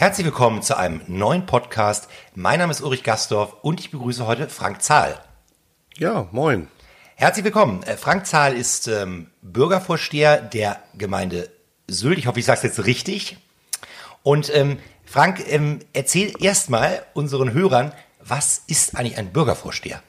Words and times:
Herzlich 0.00 0.24
willkommen 0.24 0.62
zu 0.62 0.78
einem 0.78 1.02
neuen 1.08 1.44
Podcast. 1.44 2.08
Mein 2.34 2.58
Name 2.58 2.70
ist 2.70 2.80
Ulrich 2.80 3.02
Gastorf 3.02 3.56
und 3.60 3.80
ich 3.80 3.90
begrüße 3.90 4.26
heute 4.26 4.48
Frank 4.48 4.80
Zahl. 4.80 5.22
Ja, 5.98 6.26
moin. 6.32 6.68
Herzlich 7.16 7.44
willkommen. 7.44 7.82
Äh, 7.82 7.98
Frank 7.98 8.24
Zahl 8.24 8.56
ist 8.56 8.88
ähm, 8.88 9.26
Bürgervorsteher 9.42 10.38
der 10.40 10.82
Gemeinde 10.96 11.50
Sylt. 11.86 12.16
Ich 12.16 12.26
hoffe, 12.26 12.38
ich 12.38 12.46
sage 12.46 12.56
es 12.56 12.62
jetzt 12.62 12.86
richtig. 12.86 13.36
Und 14.22 14.50
ähm, 14.56 14.78
Frank, 15.04 15.44
ähm, 15.46 15.80
erzähl 15.92 16.32
erstmal 16.42 17.02
unseren 17.12 17.52
Hörern, 17.52 17.92
was 18.20 18.62
ist 18.68 18.96
eigentlich 18.96 19.18
ein 19.18 19.34
Bürgervorsteher? 19.34 20.02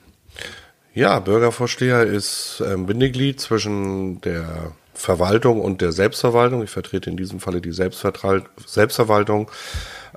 Ja, 0.94 1.20
Bürgervorsteher 1.20 2.04
ist 2.04 2.64
ähm, 2.66 2.86
Bindeglied 2.86 3.42
zwischen 3.42 4.22
der 4.22 4.72
Verwaltung 5.02 5.60
und 5.60 5.82
der 5.82 5.92
Selbstverwaltung. 5.92 6.64
Ich 6.64 6.70
vertrete 6.70 7.10
in 7.10 7.18
diesem 7.18 7.40
Falle 7.40 7.60
die 7.62 7.72
Selbstverwaltung. 7.72 9.50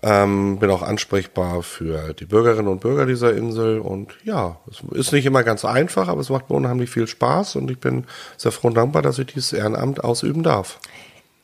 Ähm, 0.02 0.58
bin 0.58 0.70
auch 0.70 0.82
ansprechbar 0.82 1.62
für 1.62 2.12
die 2.12 2.26
Bürgerinnen 2.26 2.68
und 2.68 2.80
Bürger 2.80 3.06
dieser 3.06 3.34
Insel. 3.34 3.78
Und 3.78 4.12
ja, 4.22 4.60
es 4.70 4.82
ist 4.96 5.12
nicht 5.12 5.24
immer 5.24 5.42
ganz 5.42 5.64
einfach, 5.64 6.08
aber 6.08 6.20
es 6.20 6.28
macht 6.28 6.50
mir 6.50 6.56
unheimlich 6.56 6.90
viel 6.90 7.06
Spaß 7.06 7.56
und 7.56 7.70
ich 7.70 7.78
bin 7.78 8.04
sehr 8.36 8.52
froh 8.52 8.68
und 8.68 8.74
dankbar, 8.74 9.02
dass 9.02 9.18
ich 9.18 9.26
dieses 9.26 9.52
Ehrenamt 9.52 10.04
ausüben 10.04 10.42
darf. 10.42 10.78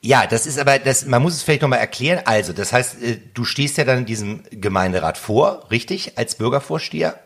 Ja, 0.03 0.27
das 0.27 0.47
ist 0.47 0.59
aber, 0.59 0.79
das, 0.79 1.07
man 1.07 1.23
muss 1.23 1.35
es 1.35 1.43
vielleicht 1.43 1.63
nochmal 1.63 1.79
erklären. 1.79 2.23
Also, 2.25 2.53
das 2.53 2.73
heißt, 2.73 3.03
äh, 3.03 3.19
du 3.35 3.45
stehst 3.45 3.77
ja 3.77 3.85
dann 3.85 4.07
diesem 4.07 4.43
Gemeinderat 4.51 5.19
vor, 5.19 5.67
richtig, 5.71 6.17
als 6.17 6.37
Bürgervorsteher 6.37 7.19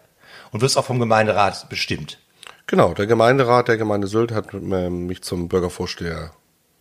und 0.50 0.60
wirst 0.60 0.76
auch 0.76 0.84
vom 0.84 0.98
Gemeinderat 0.98 1.68
bestimmt. 1.68 2.18
Genau, 2.66 2.94
der 2.94 3.06
Gemeinderat 3.06 3.68
der 3.68 3.76
Gemeinde 3.76 4.06
Sylt 4.06 4.32
hat 4.32 4.54
ähm, 4.54 5.06
mich 5.06 5.22
zum 5.22 5.48
Bürgervorsteher 5.48 6.30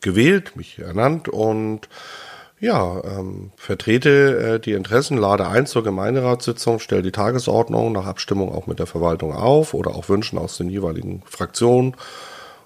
gewählt, 0.02 0.56
mich 0.56 0.80
ernannt 0.80 1.28
und 1.30 1.90
ja, 2.60 3.02
ähm, 3.04 3.52
vertrete 3.58 4.56
äh, 4.56 4.60
die 4.60 4.72
Interessen, 4.72 5.18
lade 5.18 5.48
ein 5.48 5.66
zur 5.66 5.84
Gemeinderatssitzung, 5.84 6.80
stelle 6.80 7.02
die 7.02 7.12
Tagesordnung 7.12 7.92
nach 7.92 8.06
Abstimmung 8.06 8.54
auch 8.54 8.68
mit 8.68 8.80
der 8.80 8.86
Verwaltung 8.86 9.34
auf 9.34 9.74
oder 9.74 9.96
auch 9.96 10.08
Wünschen 10.08 10.38
aus 10.38 10.58
den 10.58 10.70
jeweiligen 10.70 11.24
Fraktionen 11.26 11.98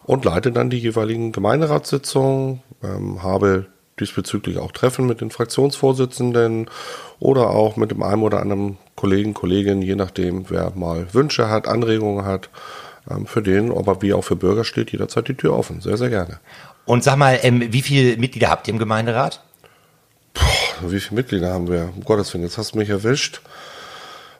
und 0.03 0.23
leite 0.23 0.51
dann 0.51 0.69
die 0.69 0.77
jeweiligen 0.77 1.31
Gemeinderatssitzungen, 1.31 2.61
ähm, 2.83 3.23
habe 3.23 3.65
diesbezüglich 3.99 4.59
auch 4.59 4.71
Treffen 4.71 5.07
mit 5.07 5.21
den 5.21 5.31
Fraktionsvorsitzenden 5.31 6.69
oder 7.17 7.49
auch 7.49 7.75
mit 7.75 7.89
dem 7.89 8.03
einen 8.03 8.21
oder 8.21 8.41
anderen 8.41 8.77
Kollegen, 8.95 9.33
Kollegin, 9.33 9.81
je 9.81 9.95
nachdem, 9.95 10.49
wer 10.51 10.71
mal 10.75 11.11
Wünsche 11.13 11.49
hat, 11.49 11.67
Anregungen 11.67 12.23
hat 12.25 12.49
für 13.25 13.41
den, 13.41 13.71
aber 13.71 14.01
wie 14.01 14.13
auch 14.13 14.23
für 14.23 14.35
Bürger 14.35 14.63
steht 14.63 14.91
jederzeit 14.91 15.27
die 15.27 15.35
Tür 15.35 15.53
offen. 15.53 15.81
Sehr, 15.81 15.97
sehr 15.97 16.09
gerne. 16.09 16.39
Und 16.85 17.03
sag 17.03 17.17
mal, 17.17 17.39
ähm, 17.41 17.71
wie 17.73 17.81
viele 17.81 18.17
Mitglieder 18.17 18.49
habt 18.49 18.67
ihr 18.67 18.73
im 18.73 18.79
Gemeinderat? 18.79 19.41
Puh, 20.33 20.89
wie 20.89 20.99
viele 20.99 21.15
Mitglieder 21.15 21.51
haben 21.51 21.69
wir? 21.69 21.89
Um 21.95 22.03
Gottes 22.03 22.33
Willen, 22.33 22.43
jetzt 22.43 22.57
hast 22.57 22.73
du 22.73 22.77
mich 22.77 22.89
erwischt. 22.89 23.41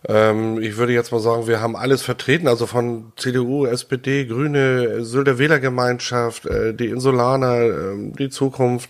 Ähm, 0.07 0.61
ich 0.61 0.77
würde 0.77 0.93
jetzt 0.93 1.11
mal 1.11 1.19
sagen, 1.19 1.47
wir 1.47 1.61
haben 1.61 1.75
alles 1.75 2.01
vertreten, 2.01 2.47
also 2.47 2.67
von 2.67 3.11
CDU, 3.15 3.65
SPD, 3.65 4.25
Grüne, 4.25 5.03
Sylter 5.03 5.37
Wählergemeinschaft, 5.37 6.45
äh, 6.45 6.73
die 6.73 6.87
Insulaner, 6.87 7.61
äh, 7.61 8.11
die 8.17 8.29
Zukunft 8.29 8.89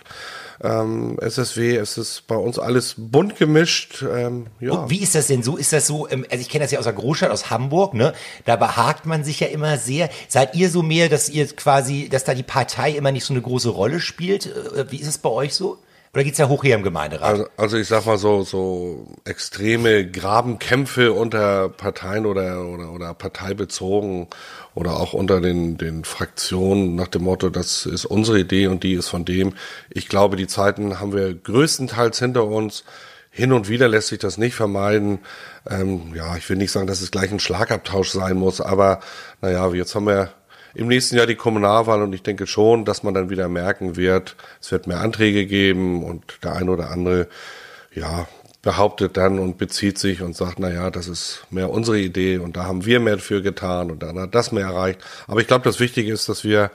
ähm, 0.64 1.18
SSW, 1.20 1.76
es 1.76 1.98
ist 1.98 2.26
bei 2.28 2.36
uns 2.36 2.58
alles 2.58 2.96
bunt 2.98 3.38
gemischt. 3.38 4.04
Ähm, 4.04 4.48
ja. 4.60 4.72
Und 4.72 4.90
wie 4.90 5.02
ist 5.02 5.16
das 5.16 5.28
denn 5.28 5.44
so? 5.44 5.56
Ist 5.56 5.74
das 5.74 5.88
so, 5.88 6.10
ähm, 6.10 6.26
also 6.30 6.42
ich 6.42 6.50
kenne 6.50 6.66
das 6.66 6.72
ja 6.72 6.80
aus 6.80 6.86
der 6.86 6.94
Großstadt, 6.94 7.32
aus 7.32 7.50
Hamburg, 7.50 7.94
ne? 7.94 8.14
Da 8.46 8.56
behagt 8.56 9.06
man 9.06 9.24
sich 9.24 9.40
ja 9.40 9.48
immer 9.48 9.78
sehr. 9.78 10.10
Seid 10.28 10.56
ihr 10.56 10.70
so 10.70 10.82
mehr, 10.82 11.10
dass 11.10 11.30
ihr 11.30 11.48
quasi, 11.48 12.10
dass 12.10 12.24
da 12.24 12.34
die 12.34 12.44
Partei 12.44 12.92
immer 12.92 13.12
nicht 13.12 13.26
so 13.26 13.34
eine 13.34 13.42
große 13.42 13.70
Rolle 13.70 14.00
spielt? 14.00 14.48
Äh, 14.48 14.92
wie 14.92 14.98
ist 14.98 15.08
es 15.08 15.18
bei 15.20 15.30
euch 15.30 15.54
so? 15.54 15.78
Oder 16.14 16.24
geht's 16.24 16.38
ja 16.38 16.48
hoch 16.48 16.64
hier 16.64 16.76
im 16.76 16.84
Gemeinderat? 16.84 17.24
Also, 17.24 17.46
also 17.58 17.78
ich 17.78 17.88
sag 17.88 18.06
mal 18.06 18.18
so, 18.18 18.44
so 18.44 19.08
extreme 19.26 20.10
Grabenkämpfe 20.10 21.14
unter 21.14 21.70
Parteien 21.70 22.26
oder, 22.26 22.66
oder, 22.66 22.92
oder 22.92 23.14
parteibezogen 23.14 24.28
oder 24.74 25.00
auch 25.00 25.14
unter 25.14 25.42
den, 25.42 25.78
den 25.78 26.06
Fraktionen 26.06 26.96
nach 26.96 27.08
dem 27.08 27.24
Motto, 27.24 27.50
das 27.50 27.86
ist 27.86 28.06
unsere 28.06 28.40
Idee 28.40 28.68
und 28.68 28.84
die 28.84 28.94
ist 28.94 29.10
von 29.10 29.26
dem. 29.26 29.54
Ich 29.90 30.08
glaube, 30.08 30.38
die 30.38 30.48
Zeiten 30.48 31.00
haben 31.00 31.14
wir 31.14 31.34
größtenteils 31.34 32.20
hinter 32.20 32.46
uns. 32.46 32.84
Hin 33.30 33.54
und 33.54 33.70
wieder 33.70 33.88
lässt 33.88 34.08
sich 34.08 34.20
das 34.20 34.38
nicht 34.38 34.56
vermeiden. 34.56 35.20
Ähm, 35.70 36.14
ja, 36.16 36.36
ich 36.38 36.50
will 36.50 36.58
nicht 36.58 36.72
sagen, 36.72 36.88
dass 36.88 37.02
es 37.02 37.12
gleich 37.12 37.32
ein 37.32 37.40
Schlagabtausch 37.40 38.10
sein 38.10 38.38
muss, 38.38 38.62
aber 38.62 39.02
naja, 39.42 39.72
jetzt 39.74 39.94
haben 39.94 40.08
wir 40.08 40.32
im 40.74 40.88
nächsten 40.88 41.18
Jahr 41.18 41.26
die 41.26 41.36
Kommunalwahl 41.36 42.02
und 42.02 42.14
ich 42.14 42.24
denke 42.24 42.48
schon, 42.48 42.86
dass 42.86 43.04
man 43.04 43.14
dann 43.14 43.30
wieder 43.30 43.48
merken 43.48 43.96
wird, 43.96 44.36
es 44.62 44.72
wird 44.72 44.88
mehr 44.88 45.02
Anträge 45.02 45.46
geben 45.46 46.04
und 46.04 46.40
der 46.44 46.56
eine 46.56 46.72
oder 46.72 46.92
andere, 46.92 47.28
ja, 47.94 48.28
behauptet 48.62 49.16
dann 49.16 49.40
und 49.40 49.58
bezieht 49.58 49.98
sich 49.98 50.22
und 50.22 50.36
sagt, 50.36 50.60
na 50.60 50.70
ja, 50.70 50.92
das 50.92 51.08
ist 51.08 51.46
mehr 51.52 51.70
unsere 51.70 52.00
Idee 52.00 52.38
und 52.38 52.58
da 52.58 52.66
haben 52.66 52.86
wir 52.86 53.00
mehr 53.00 53.16
dafür 53.16 53.42
getan 53.42 53.92
und 53.92 54.04
dann 54.04 54.20
hat 54.20 54.36
das 54.36 54.52
mehr 54.52 54.66
erreicht. 54.66 55.00
Aber 55.28 55.40
ich 55.40 55.48
glaube, 55.48 55.64
das 55.64 55.80
Wichtige 55.80 56.12
ist, 56.12 56.28
dass 56.28 56.44
wir 56.44 56.72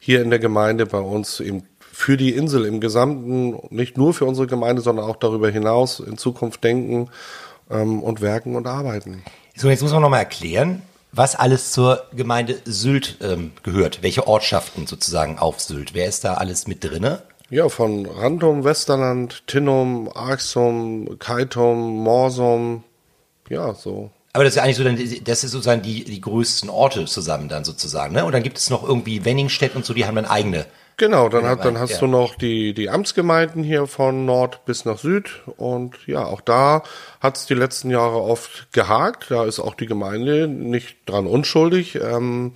hier 0.00 0.22
in 0.22 0.30
der 0.30 0.38
Gemeinde 0.38 0.86
bei 0.86 0.98
uns 0.98 1.40
eben 1.40 1.62
für 1.78 2.16
die 2.16 2.34
Insel 2.34 2.66
im 2.66 2.80
Gesamten, 2.80 3.58
nicht 3.70 3.96
nur 3.96 4.12
für 4.12 4.24
unsere 4.24 4.46
Gemeinde, 4.46 4.82
sondern 4.82 5.06
auch 5.06 5.16
darüber 5.16 5.48
hinaus 5.48 6.00
in 6.00 6.18
Zukunft 6.18 6.62
denken 6.64 7.10
ähm, 7.70 8.02
und 8.02 8.20
werken 8.20 8.56
und 8.56 8.66
arbeiten. 8.66 9.22
So, 9.54 9.68
jetzt 9.70 9.82
muss 9.82 9.92
man 9.92 10.02
nochmal 10.02 10.20
erklären, 10.20 10.82
was 11.16 11.34
alles 11.34 11.72
zur 11.72 12.04
Gemeinde 12.14 12.60
Sylt 12.64 13.16
ähm, 13.22 13.52
gehört. 13.62 14.02
Welche 14.02 14.26
Ortschaften 14.26 14.86
sozusagen 14.86 15.38
auf 15.38 15.60
Sylt? 15.60 15.94
Wer 15.94 16.06
ist 16.06 16.24
da 16.24 16.34
alles 16.34 16.66
mit 16.66 16.84
drinne? 16.84 17.22
Ja, 17.48 17.68
von 17.68 18.06
Randum, 18.06 18.64
Westerland, 18.64 19.46
Tinnum, 19.46 20.10
Arxum, 20.14 21.18
Kaitum, 21.18 22.02
Morsum, 22.02 22.82
ja, 23.48 23.74
so. 23.74 24.10
Aber 24.32 24.44
das 24.44 24.52
ist 24.52 24.56
ja 24.56 24.64
eigentlich 24.64 24.76
so, 24.76 24.84
dann, 24.84 25.24
das 25.24 25.44
ist 25.44 25.52
sozusagen 25.52 25.82
die, 25.82 26.04
die 26.04 26.20
größten 26.20 26.68
Orte 26.68 27.06
zusammen 27.06 27.48
dann 27.48 27.64
sozusagen, 27.64 28.14
ne? 28.14 28.24
Und 28.24 28.32
dann 28.32 28.42
gibt 28.42 28.58
es 28.58 28.68
noch 28.68 28.82
irgendwie 28.82 29.24
Wenningstedt 29.24 29.76
und 29.76 29.84
so, 29.86 29.94
die 29.94 30.06
haben 30.06 30.16
dann 30.16 30.26
eigene 30.26 30.66
Genau, 30.98 31.28
dann, 31.28 31.44
hat, 31.44 31.62
dann 31.64 31.78
hast 31.78 31.92
ja. 31.92 31.98
du 31.98 32.06
noch 32.06 32.36
die, 32.36 32.72
die 32.72 32.88
Amtsgemeinden 32.88 33.62
hier 33.62 33.86
von 33.86 34.24
Nord 34.24 34.64
bis 34.64 34.86
nach 34.86 34.98
Süd. 34.98 35.42
Und 35.58 35.94
ja, 36.06 36.24
auch 36.24 36.40
da 36.40 36.82
hat 37.20 37.36
es 37.36 37.44
die 37.44 37.54
letzten 37.54 37.90
Jahre 37.90 38.22
oft 38.22 38.72
gehakt. 38.72 39.30
Da 39.30 39.44
ist 39.44 39.60
auch 39.60 39.74
die 39.74 39.86
Gemeinde 39.86 40.48
nicht 40.48 40.96
dran 41.04 41.26
unschuldig. 41.26 41.96
Ähm, 41.96 42.52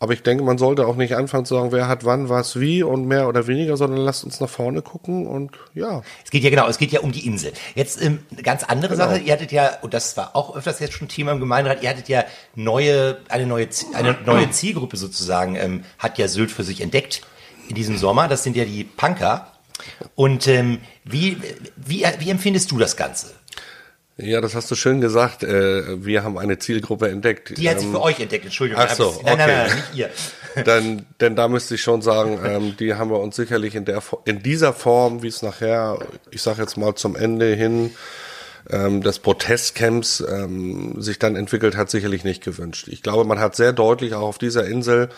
aber 0.00 0.12
ich 0.12 0.22
denke, 0.22 0.42
man 0.42 0.58
sollte 0.58 0.86
auch 0.86 0.96
nicht 0.96 1.14
anfangen 1.14 1.46
zu 1.46 1.54
sagen, 1.54 1.70
wer 1.70 1.86
hat 1.86 2.04
wann, 2.04 2.28
was, 2.28 2.58
wie 2.58 2.82
und 2.82 3.06
mehr 3.06 3.28
oder 3.28 3.46
weniger, 3.46 3.76
sondern 3.76 4.00
lasst 4.00 4.24
uns 4.24 4.40
nach 4.40 4.48
vorne 4.48 4.82
gucken 4.82 5.26
und 5.26 5.52
ja. 5.72 6.02
Es 6.22 6.30
geht 6.30 6.42
ja 6.42 6.50
genau, 6.50 6.68
es 6.68 6.76
geht 6.76 6.92
ja 6.92 7.00
um 7.00 7.12
die 7.12 7.24
Insel. 7.24 7.52
Jetzt 7.74 8.02
ähm, 8.02 8.18
eine 8.30 8.42
ganz 8.42 8.62
andere 8.64 8.94
genau. 8.94 9.06
Sache. 9.06 9.18
Ihr 9.20 9.32
hattet 9.32 9.52
ja, 9.52 9.78
und 9.80 9.94
das 9.94 10.16
war 10.18 10.36
auch 10.36 10.54
öfters 10.54 10.80
jetzt 10.80 10.92
schon 10.92 11.08
Thema 11.08 11.32
im 11.32 11.40
Gemeinderat, 11.40 11.82
ihr 11.82 11.88
hattet 11.88 12.08
ja 12.08 12.24
neue, 12.54 13.18
eine 13.30 13.46
neue, 13.46 13.68
eine 13.94 14.18
neue 14.26 14.50
Zielgruppe 14.50 14.98
sozusagen, 14.98 15.56
ähm, 15.56 15.84
hat 15.98 16.18
ja 16.18 16.28
Sylt 16.28 16.50
für 16.50 16.64
sich 16.64 16.82
entdeckt 16.82 17.22
in 17.68 17.74
diesem 17.74 17.96
Sommer. 17.96 18.28
Das 18.28 18.42
sind 18.42 18.56
ja 18.56 18.64
die 18.64 18.84
Punker. 18.84 19.52
Und 20.14 20.48
ähm, 20.48 20.78
wie, 21.04 21.36
wie, 21.76 22.04
wie 22.18 22.30
empfindest 22.30 22.70
du 22.70 22.78
das 22.78 22.96
Ganze? 22.96 23.28
Ja, 24.18 24.40
das 24.40 24.54
hast 24.54 24.70
du 24.70 24.74
schön 24.74 25.02
gesagt. 25.02 25.42
Äh, 25.42 26.04
wir 26.04 26.24
haben 26.24 26.38
eine 26.38 26.58
Zielgruppe 26.58 27.10
entdeckt. 27.10 27.58
Die 27.58 27.68
hat 27.68 27.80
sich 27.80 27.90
für 27.90 28.00
euch 28.00 28.18
entdeckt, 28.18 28.46
Entschuldigung. 28.46 28.82
Ach 28.82 28.94
so, 28.94 29.20
nein, 29.22 29.36
nein, 29.36 29.50
okay. 29.50 29.68
nein, 29.68 29.76
nicht 29.76 29.94
ihr. 29.94 30.10
Dann, 30.64 31.04
denn 31.20 31.36
da 31.36 31.48
müsste 31.48 31.74
ich 31.74 31.82
schon 31.82 32.00
sagen, 32.00 32.40
ähm, 32.42 32.76
die 32.78 32.94
haben 32.94 33.10
wir 33.10 33.20
uns 33.20 33.36
sicherlich 33.36 33.74
in 33.74 33.84
der 33.84 34.02
in 34.24 34.42
dieser 34.42 34.72
Form, 34.72 35.22
wie 35.22 35.28
es 35.28 35.42
nachher, 35.42 35.98
ich 36.30 36.40
sage 36.40 36.62
jetzt 36.62 36.78
mal 36.78 36.94
zum 36.94 37.14
Ende 37.14 37.54
hin 37.54 37.94
ähm, 38.70 39.02
des 39.02 39.18
Protestcamps 39.18 40.24
ähm, 40.26 41.00
sich 41.00 41.18
dann 41.18 41.36
entwickelt 41.36 41.76
hat, 41.76 41.90
sicherlich 41.90 42.24
nicht 42.24 42.42
gewünscht. 42.42 42.88
Ich 42.88 43.02
glaube, 43.02 43.24
man 43.24 43.38
hat 43.38 43.54
sehr 43.54 43.74
deutlich 43.74 44.14
auch 44.14 44.22
auf 44.22 44.38
dieser 44.38 44.66
Insel 44.66 45.10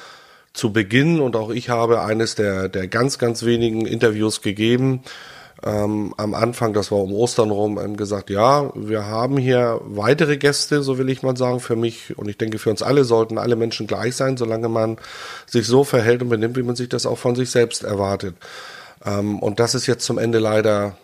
zu 0.59 0.73
Beginn 0.73 1.21
und 1.21 1.37
auch 1.37 1.51
ich 1.51 1.71
habe 1.71 2.03
eines 2.03 2.35
der 2.35 2.69
der 2.69 2.89
ganz 2.89 3.19
ganz 3.19 3.45
wenigen 3.45 3.87
Interviews 3.87 4.43
gegeben 4.43 5.03
ähm, 5.65 6.15
am 6.17 6.35
Anfang, 6.35 6.73
das 6.73 6.93
war 6.93 6.99
um 6.99 7.13
Ostern 7.13 7.51
rum, 7.51 7.79
ähm, 7.79 7.97
gesagt, 7.97 8.31
ja, 8.31 8.71
wir 8.77 9.07
haben 9.07 9.37
hier 9.37 9.81
weitere 9.85 10.37
Gäste, 10.37 10.83
so 10.83 10.99
will 10.99 11.09
ich 11.09 11.23
mal 11.23 11.37
sagen, 11.37 11.59
für 11.59 11.75
mich 11.75 12.17
und 12.17 12.29
ich 12.29 12.39
denke, 12.39 12.59
für 12.59 12.71
uns 12.71 12.83
alle 12.83 13.05
sollten 13.05 13.39
alle 13.39 13.57
Menschen 13.57 13.89
gleich 13.89 14.15
sein, 14.15 14.37
solange 14.37 14.69
man 14.69 14.99
sich 15.47 15.67
so 15.67 15.83
verhält 15.83 16.23
und 16.23 16.29
benimmt, 16.29 16.57
wie 16.57 16.63
man 16.63 16.77
sich 16.77 16.89
das 16.89 17.07
auch 17.07 17.19
von 17.19 17.35
sich 17.35 17.51
selbst 17.51 17.83
erwartet. 17.83 18.37
Ähm, 19.05 19.41
und 19.41 19.59
das 19.59 19.75
ist 19.75 19.87
jetzt 19.87 20.05
zum 20.05 20.19
Ende 20.19 20.39
leider 20.39 20.97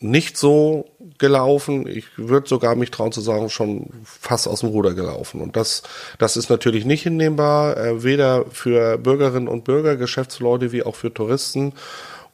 nicht 0.00 0.38
so 0.38 0.86
gelaufen. 1.18 1.86
Ich 1.86 2.06
würde 2.16 2.48
sogar 2.48 2.74
mich 2.74 2.90
trauen 2.90 3.12
zu 3.12 3.20
sagen, 3.20 3.50
schon 3.50 3.90
fast 4.04 4.48
aus 4.48 4.60
dem 4.60 4.70
Ruder 4.70 4.94
gelaufen. 4.94 5.40
Und 5.40 5.56
das, 5.56 5.82
das 6.18 6.36
ist 6.36 6.48
natürlich 6.48 6.86
nicht 6.86 7.02
hinnehmbar, 7.02 7.76
äh, 7.76 8.02
weder 8.02 8.46
für 8.50 8.96
Bürgerinnen 8.98 9.48
und 9.48 9.64
Bürger, 9.64 9.96
Geschäftsleute 9.96 10.72
wie 10.72 10.82
auch 10.82 10.96
für 10.96 11.12
Touristen. 11.12 11.74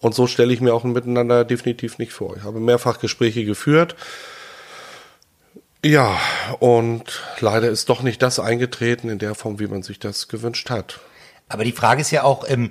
Und 0.00 0.14
so 0.14 0.26
stelle 0.28 0.52
ich 0.52 0.60
mir 0.60 0.74
auch 0.74 0.84
ein 0.84 0.92
Miteinander 0.92 1.44
definitiv 1.44 1.98
nicht 1.98 2.12
vor. 2.12 2.36
Ich 2.36 2.44
habe 2.44 2.60
mehrfach 2.60 3.00
Gespräche 3.00 3.44
geführt. 3.44 3.96
Ja, 5.84 6.18
und 6.60 7.22
leider 7.40 7.68
ist 7.68 7.88
doch 7.88 8.02
nicht 8.02 8.22
das 8.22 8.38
eingetreten 8.38 9.08
in 9.08 9.18
der 9.18 9.34
Form, 9.34 9.58
wie 9.58 9.66
man 9.66 9.82
sich 9.82 9.98
das 9.98 10.28
gewünscht 10.28 10.70
hat. 10.70 11.00
Aber 11.48 11.64
die 11.64 11.72
Frage 11.72 12.00
ist 12.00 12.10
ja 12.10 12.24
auch, 12.24 12.48
ähm, 12.48 12.70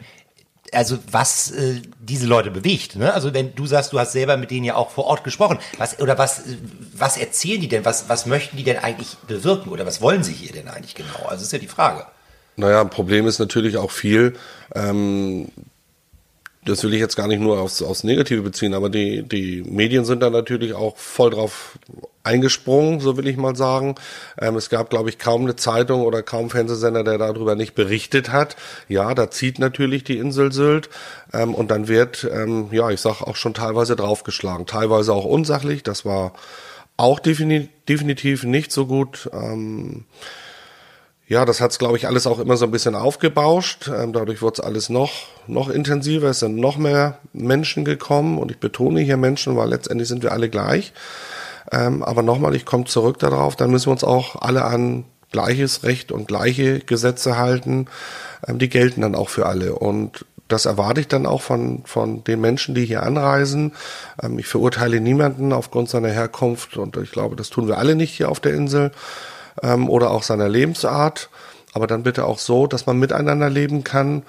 also 0.73 0.97
was 1.09 1.51
äh, 1.51 1.81
diese 1.99 2.27
Leute 2.27 2.51
bewegt. 2.51 2.95
Ne? 2.95 3.13
Also 3.13 3.33
wenn 3.33 3.55
du 3.55 3.65
sagst, 3.65 3.93
du 3.93 3.99
hast 3.99 4.11
selber 4.11 4.37
mit 4.37 4.51
denen 4.51 4.65
ja 4.65 4.75
auch 4.75 4.91
vor 4.91 5.05
Ort 5.05 5.23
gesprochen, 5.23 5.59
was 5.77 5.99
oder 5.99 6.17
was 6.17 6.39
äh, 6.39 6.57
was 6.93 7.17
erzählen 7.17 7.61
die 7.61 7.67
denn? 7.67 7.85
Was 7.85 8.09
was 8.09 8.25
möchten 8.25 8.57
die 8.57 8.63
denn 8.63 8.77
eigentlich 8.77 9.17
bewirken 9.27 9.69
oder 9.69 9.85
was 9.85 10.01
wollen 10.01 10.23
sie 10.23 10.33
hier 10.33 10.51
denn 10.51 10.67
eigentlich 10.67 10.95
genau? 10.95 11.25
Also 11.27 11.43
ist 11.43 11.53
ja 11.53 11.59
die 11.59 11.67
Frage. 11.67 12.05
Naja, 12.57 12.81
ein 12.81 12.89
Problem 12.89 13.27
ist 13.27 13.39
natürlich 13.39 13.77
auch 13.77 13.91
viel. 13.91 14.33
Ähm, 14.73 15.49
das 16.65 16.83
will 16.83 16.93
ich 16.93 16.99
jetzt 16.99 17.15
gar 17.15 17.27
nicht 17.27 17.39
nur 17.39 17.59
aufs, 17.59 17.81
aufs 17.81 18.03
Negative 18.03 18.41
beziehen, 18.41 18.73
aber 18.73 18.89
die, 18.89 19.23
die 19.23 19.63
Medien 19.63 20.03
sind 20.03 20.21
da 20.21 20.29
natürlich 20.29 20.73
auch 20.73 20.97
voll 20.97 21.29
drauf 21.29 21.77
eingesprungen, 22.23 22.99
so 22.99 23.17
will 23.17 23.27
ich 23.27 23.37
mal 23.37 23.55
sagen. 23.55 23.95
Ähm, 24.39 24.55
es 24.55 24.69
gab, 24.69 24.89
glaube 24.89 25.09
ich, 25.09 25.19
kaum 25.19 25.43
eine 25.43 25.55
Zeitung 25.55 26.01
oder 26.01 26.23
kaum 26.23 26.49
Fernsehsender, 26.49 27.03
der 27.03 27.19
darüber 27.19 27.55
nicht 27.55 27.75
berichtet 27.75 28.31
hat. 28.31 28.55
Ja, 28.89 29.13
da 29.13 29.29
zieht 29.29 29.59
natürlich 29.59 30.03
die 30.03 30.17
Insel 30.17 30.51
Sylt 30.51 30.89
ähm, 31.33 31.53
und 31.53 31.69
dann 31.69 31.87
wird, 31.87 32.27
ähm, 32.31 32.69
ja, 32.71 32.89
ich 32.89 32.99
sag 32.99 33.21
auch 33.21 33.35
schon 33.35 33.53
teilweise 33.53 33.95
draufgeschlagen, 33.95 34.65
teilweise 34.65 35.13
auch 35.13 35.25
unsachlich. 35.25 35.83
Das 35.83 36.03
war 36.03 36.33
auch 36.97 37.19
defini 37.19 37.69
definitiv 37.87 38.43
nicht 38.43 38.71
so 38.71 38.87
gut. 38.87 39.29
Ähm, 39.31 40.05
ja, 41.27 41.43
das 41.43 41.59
hat's, 41.59 41.79
glaube 41.79 41.97
ich, 41.97 42.07
alles 42.07 42.27
auch 42.27 42.37
immer 42.39 42.55
so 42.55 42.65
ein 42.65 42.71
bisschen 42.71 42.93
aufgebauscht. 42.93 43.89
Ähm, 43.93 44.13
dadurch 44.13 44.43
wurde 44.43 44.59
es 44.59 44.59
alles 44.59 44.89
noch, 44.89 45.11
noch 45.47 45.69
intensiver. 45.69 46.29
Es 46.29 46.39
sind 46.39 46.55
noch 46.55 46.77
mehr 46.77 47.17
Menschen 47.33 47.83
gekommen. 47.83 48.37
Und 48.37 48.51
ich 48.51 48.59
betone 48.59 48.99
hier 49.01 49.17
Menschen, 49.17 49.57
weil 49.57 49.69
letztendlich 49.69 50.07
sind 50.07 50.21
wir 50.21 50.33
alle 50.33 50.49
gleich. 50.49 50.93
Ähm, 51.71 52.03
aber 52.03 52.21
nochmal, 52.21 52.55
ich 52.55 52.65
komme 52.65 52.85
zurück 52.85 53.17
darauf, 53.17 53.55
dann 53.55 53.71
müssen 53.71 53.87
wir 53.87 53.93
uns 53.93 54.03
auch 54.03 54.35
alle 54.39 54.65
an 54.65 55.03
gleiches 55.31 55.83
Recht 55.83 56.11
und 56.11 56.27
gleiche 56.27 56.79
Gesetze 56.81 57.37
halten. 57.37 57.87
Ähm, 58.47 58.59
die 58.59 58.69
gelten 58.69 59.01
dann 59.01 59.15
auch 59.15 59.29
für 59.29 59.47
alle. 59.47 59.73
Und 59.73 60.25
das 60.47 60.65
erwarte 60.65 61.01
ich 61.01 61.07
dann 61.07 61.25
auch 61.25 61.41
von, 61.41 61.81
von 61.85 62.23
den 62.23 62.39
Menschen, 62.39 62.75
die 62.75 62.85
hier 62.85 63.01
anreisen. 63.01 63.73
Ähm, 64.21 64.37
ich 64.37 64.45
verurteile 64.45 65.01
niemanden 65.01 65.53
aufgrund 65.53 65.89
seiner 65.89 66.09
Herkunft. 66.09 66.77
Und 66.77 66.97
ich 66.97 67.11
glaube, 67.11 67.35
das 67.35 67.49
tun 67.49 67.67
wir 67.67 67.79
alle 67.79 67.95
nicht 67.95 68.15
hier 68.15 68.29
auf 68.29 68.39
der 68.39 68.53
Insel 68.53 68.91
ähm, 69.61 69.89
oder 69.89 70.11
auch 70.11 70.23
seiner 70.23 70.49
Lebensart, 70.49 71.29
aber 71.73 71.87
dann 71.87 72.03
bitte 72.03 72.25
auch 72.25 72.39
so, 72.39 72.67
dass 72.67 72.85
man 72.85 72.99
miteinander 72.99 73.49
leben 73.49 73.83
kann 73.83 74.23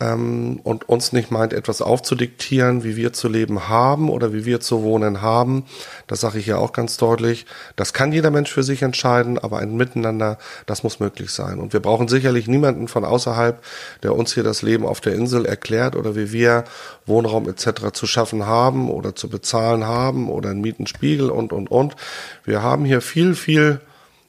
ähm, 0.00 0.60
und 0.62 0.88
uns 0.88 1.12
nicht 1.12 1.30
meint, 1.30 1.52
etwas 1.52 1.82
aufzudiktieren, 1.82 2.84
wie 2.84 2.96
wir 2.96 3.12
zu 3.12 3.28
leben 3.28 3.68
haben 3.68 4.10
oder 4.10 4.32
wie 4.32 4.44
wir 4.44 4.60
zu 4.60 4.82
wohnen 4.82 5.22
haben. 5.22 5.64
Das 6.06 6.20
sage 6.20 6.38
ich 6.38 6.46
ja 6.46 6.56
auch 6.56 6.72
ganz 6.72 6.96
deutlich. 6.96 7.46
Das 7.76 7.92
kann 7.92 8.12
jeder 8.12 8.30
Mensch 8.30 8.52
für 8.52 8.62
sich 8.62 8.82
entscheiden, 8.82 9.38
aber 9.38 9.58
ein 9.58 9.76
Miteinander, 9.76 10.38
das 10.66 10.82
muss 10.82 11.00
möglich 11.00 11.30
sein. 11.30 11.58
Und 11.58 11.72
wir 11.72 11.80
brauchen 11.80 12.08
sicherlich 12.08 12.46
niemanden 12.46 12.88
von 12.88 13.04
außerhalb, 13.04 13.62
der 14.02 14.14
uns 14.14 14.34
hier 14.34 14.44
das 14.44 14.62
Leben 14.62 14.86
auf 14.86 15.00
der 15.00 15.14
Insel 15.14 15.46
erklärt 15.46 15.96
oder 15.96 16.14
wie 16.14 16.32
wir 16.32 16.64
Wohnraum 17.06 17.48
etc. 17.48 17.92
zu 17.92 18.06
schaffen 18.06 18.46
haben 18.46 18.90
oder 18.90 19.14
zu 19.16 19.28
bezahlen 19.28 19.84
haben 19.84 20.30
oder 20.30 20.50
einen 20.50 20.60
Mietenspiegel 20.60 21.30
und, 21.30 21.52
und, 21.52 21.70
und. 21.70 21.96
Wir 22.44 22.62
haben 22.62 22.84
hier 22.84 23.00
viel, 23.00 23.34
viel 23.34 23.80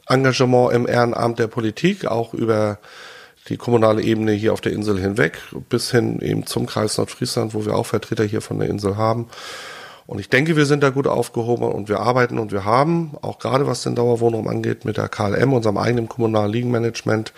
Engagement 0.10 0.74
im 0.74 0.88
Ehrenamt 0.88 1.40
der 1.40 1.48
Politik, 1.48 2.06
auch 2.06 2.34
über 2.34 2.80
die 3.48 3.58
kommunale 3.58 4.02
Ebene 4.02 4.32
hier 4.34 4.54
auf 4.54 4.62
der 4.62 4.74
Insel 4.74 5.00
hinweg, 5.00 5.40
bis 5.70 5.92
hin 5.92 6.20
eben 6.22 6.46
zum 6.46 6.66
Kreis 6.66 6.98
Nordfriesland, 6.98 7.54
wo 7.54 7.66
wir 7.66 7.76
auch 7.76 7.86
Vertreter 7.86 8.24
hier 8.24 8.42
von 8.42 8.60
der 8.60 8.70
Insel 8.70 8.98
haben. 8.98 9.28
Und 10.10 10.18
ich 10.18 10.28
denke, 10.28 10.56
wir 10.56 10.66
sind 10.66 10.82
da 10.82 10.90
gut 10.90 11.06
aufgehoben 11.06 11.66
und 11.66 11.88
wir 11.88 12.00
arbeiten 12.00 12.40
und 12.40 12.52
wir 12.52 12.66
haben, 12.66 13.16
auch 13.22 13.38
gerade 13.38 13.68
was 13.68 13.84
den 13.84 13.94
Dauerwohnraum 13.94 14.48
angeht, 14.48 14.84
mit 14.84 14.98
der 14.98 15.08
KLM, 15.08 15.54
unserem 15.54 15.78
eigenen 15.78 16.10
kommunalen 16.10 16.52
Liegenmanagement, 16.52 17.32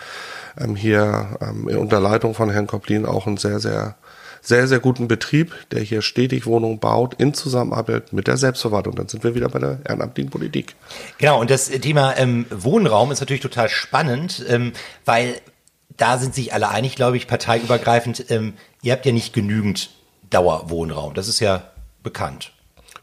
ähm, 0.58 0.78
hier 0.78 1.38
ähm, 1.42 1.68
unter 1.68 2.00
Leitung 2.00 2.34
von 2.34 2.50
Herrn 2.50 2.68
Koplin 2.68 3.06
auch 3.06 3.28
einen 3.28 3.36
sehr, 3.36 3.60
sehr, 3.60 3.96
sehr, 4.42 4.68
sehr 4.68 4.80
guten 4.80 5.08
Betrieb, 5.08 5.54
der 5.72 5.82
hier 5.82 6.02
stetig 6.02 6.46
Wohnungen 6.46 6.80
baut, 6.80 7.14
in 7.16 7.34
Zusammenarbeit 7.34 8.12
mit 8.12 8.28
der 8.28 8.38
Selbstverwaltung. 8.38 8.96
Dann 8.96 9.08
sind 9.08 9.24
wir 9.24 9.36
wieder 9.36 9.50
bei 9.50 9.60
der 9.60 9.80
ehrenamtlichen 9.88 10.32
Politik. 10.32 10.76
Genau, 11.20 11.40
und 11.40 11.50
das 11.50 11.68
Thema 11.68 12.18
ähm, 12.18 12.46
Wohnraum 12.50 13.12
ist 13.12 13.20
natürlich 13.20 13.42
total 13.42 13.70
spannend, 13.70 14.44
ähm, 14.50 14.74
weil 15.06 15.36
da 15.98 16.18
sind 16.18 16.34
sich 16.34 16.54
alle 16.54 16.70
einig, 16.70 16.96
glaube 16.96 17.18
ich, 17.18 17.28
parteiübergreifend. 17.28 18.32
Ähm, 18.32 18.54
ihr 18.82 18.94
habt 18.94 19.06
ja 19.06 19.12
nicht 19.12 19.34
genügend 19.34 19.92
Dauerwohnraum. 20.30 21.14
Das 21.14 21.28
ist 21.28 21.40
ja 21.40 21.72
bekannt. 22.02 22.52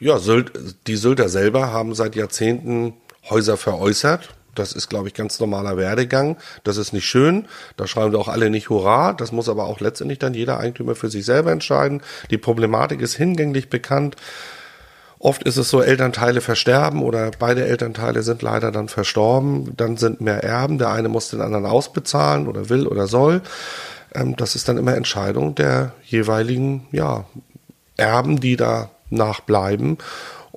Ja, 0.00 0.18
Sylt, 0.18 0.52
die 0.86 0.96
Sylter 0.96 1.28
selber 1.28 1.72
haben 1.72 1.94
seit 1.94 2.16
Jahrzehnten 2.16 2.94
Häuser 3.28 3.56
veräußert. 3.56 4.30
Das 4.58 4.72
ist, 4.72 4.88
glaube 4.88 5.08
ich, 5.08 5.14
ganz 5.14 5.40
normaler 5.40 5.76
Werdegang. 5.76 6.36
Das 6.64 6.76
ist 6.76 6.92
nicht 6.92 7.06
schön. 7.06 7.46
Da 7.76 7.86
schreiben 7.86 8.12
wir 8.12 8.18
auch 8.18 8.28
alle 8.28 8.50
nicht 8.50 8.70
Hurra. 8.70 9.12
Das 9.12 9.32
muss 9.32 9.48
aber 9.48 9.64
auch 9.64 9.80
letztendlich 9.80 10.18
dann 10.18 10.34
jeder 10.34 10.58
Eigentümer 10.58 10.94
für 10.94 11.10
sich 11.10 11.24
selber 11.24 11.52
entscheiden. 11.52 12.02
Die 12.30 12.38
Problematik 12.38 13.00
ist 13.00 13.14
hingänglich 13.14 13.70
bekannt. 13.70 14.16
Oft 15.20 15.42
ist 15.42 15.56
es 15.56 15.68
so, 15.68 15.82
Elternteile 15.82 16.40
versterben 16.40 17.02
oder 17.02 17.32
beide 17.36 17.64
Elternteile 17.64 18.22
sind 18.22 18.42
leider 18.42 18.70
dann 18.70 18.88
verstorben. 18.88 19.76
Dann 19.76 19.96
sind 19.96 20.20
mehr 20.20 20.44
Erben. 20.44 20.78
Der 20.78 20.90
eine 20.90 21.08
muss 21.08 21.30
den 21.30 21.40
anderen 21.40 21.66
ausbezahlen 21.66 22.46
oder 22.46 22.68
will 22.68 22.86
oder 22.86 23.06
soll. 23.06 23.42
Ähm, 24.14 24.36
das 24.36 24.54
ist 24.54 24.68
dann 24.68 24.78
immer 24.78 24.94
Entscheidung 24.96 25.54
der 25.54 25.92
jeweiligen, 26.04 26.86
ja, 26.92 27.24
Erben, 27.96 28.38
die 28.38 28.56
da 28.56 28.90
nachbleiben. 29.10 29.98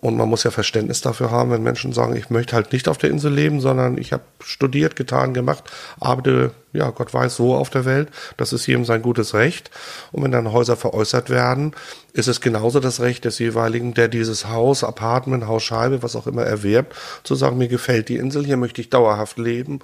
Und 0.02 0.18
man 0.18 0.28
muss 0.28 0.44
ja 0.44 0.50
Verständnis 0.50 1.02
dafür 1.02 1.30
haben, 1.30 1.52
wenn 1.52 1.62
Menschen 1.62 1.94
sagen, 1.94 2.16
ich 2.16 2.32
möchte 2.32 2.56
halt 2.56 2.74
nicht 2.74 2.90
auf 2.90 2.98
der 2.98 3.12
Insel 3.12 3.32
leben, 3.32 3.62
sondern 3.62 4.00
ich 4.00 4.12
habe 4.12 4.24
studiert, 4.44 4.96
getan, 4.96 5.36
gemacht, 5.36 5.64
arbeite, 6.00 6.52
ja, 6.74 6.90
Gott 6.90 7.14
weiß, 7.14 7.36
so 7.36 7.54
auf 7.54 7.70
der 7.70 7.86
Welt. 7.86 8.10
Das 8.36 8.52
ist 8.52 8.66
jedem 8.66 8.84
sein 8.84 9.04
gutes 9.04 9.36
Recht. 9.36 9.70
Und 10.12 10.24
wenn 10.24 10.32
dann 10.32 10.52
Häuser 10.52 10.76
veräußert 10.76 11.30
werden, 11.30 11.76
ist 12.14 12.28
es 12.28 12.42
genauso 12.42 12.80
das 12.80 13.00
Recht 13.00 13.26
des 13.26 13.38
jeweiligen, 13.38 13.94
der 13.94 14.08
dieses 14.08 14.48
Haus, 14.48 14.84
Apartment, 14.84 15.46
Hausscheibe, 15.46 16.02
was 16.02 16.16
auch 16.16 16.26
immer 16.26 16.44
erwirbt, 16.44 16.96
zu 17.24 17.36
sagen, 17.36 17.60
mir 17.60 17.68
gefällt 17.68 18.10
die 18.10 18.18
Insel, 18.18 18.44
hier 18.44 18.58
möchte 18.58 18.82
ich 18.82 18.90
dauerhaft 18.90 19.38
leben. 19.38 19.82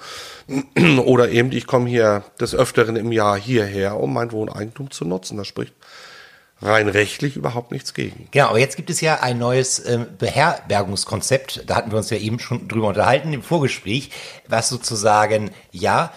Oder 1.06 1.30
eben, 1.30 1.52
ich 1.52 1.68
komme 1.68 1.90
hier 1.90 2.24
des 2.40 2.56
Öfteren 2.56 2.96
im 2.96 3.12
Jahr 3.12 3.38
hierher, 3.38 4.00
um 4.00 4.14
mein 4.16 4.32
Wohneigentum 4.32 4.90
zu 4.90 5.06
nutzen. 5.06 5.38
Das 5.38 5.46
spricht 5.46 5.76
rein 6.62 6.88
rechtlich 6.90 7.36
überhaupt 7.36 7.72
nichts 7.72 7.94
gegen. 7.94 8.28
Genau, 8.32 8.48
aber 8.48 8.60
jetzt 8.60 8.76
gibt 8.76 8.90
es 8.90 9.02
ja 9.02 9.20
ein 9.22 9.38
neues 9.38 9.80
äh, 9.80 10.06
Beherbergungskonzept, 10.18 11.64
da 11.68 11.76
hatten 11.76 11.92
wir 11.92 11.98
uns 11.98 12.10
ja 12.10 12.18
eben 12.18 12.40
schon 12.40 12.68
drüber 12.68 12.88
unterhalten 12.88 13.34
im 13.34 13.44
Vorgespräch, 13.44 14.12
was 14.48 14.70
sozusagen, 14.70 15.52
ja, 15.72 16.12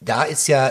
da 0.00 0.22
ist 0.22 0.48
ja, 0.48 0.70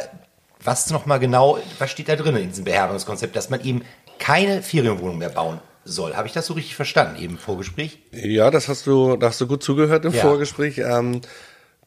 was 0.63 0.89
nochmal 0.89 1.19
genau, 1.19 1.59
was 1.79 1.91
steht 1.91 2.09
da 2.09 2.15
drin 2.15 2.35
in 2.35 2.49
diesem 2.49 2.65
Beherbergungskonzept, 2.65 3.35
dass 3.35 3.49
man 3.49 3.63
eben 3.63 3.83
keine 4.19 4.63
Ferienwohnung 4.63 5.17
mehr 5.19 5.29
bauen 5.29 5.59
soll. 5.85 6.15
Habe 6.15 6.27
ich 6.27 6.33
das 6.33 6.45
so 6.47 6.53
richtig 6.53 6.75
verstanden 6.75 7.21
eben 7.21 7.33
im 7.33 7.39
Vorgespräch? 7.39 7.99
Ja, 8.11 8.51
das 8.51 8.67
hast 8.67 8.87
du, 8.87 9.15
da 9.15 9.27
hast 9.27 9.39
du 9.39 9.47
gut 9.47 9.63
zugehört 9.63 10.05
im 10.05 10.13
Ja. 10.13 10.21
Vorgespräch. 10.21 10.79
Ähm, 10.79 11.21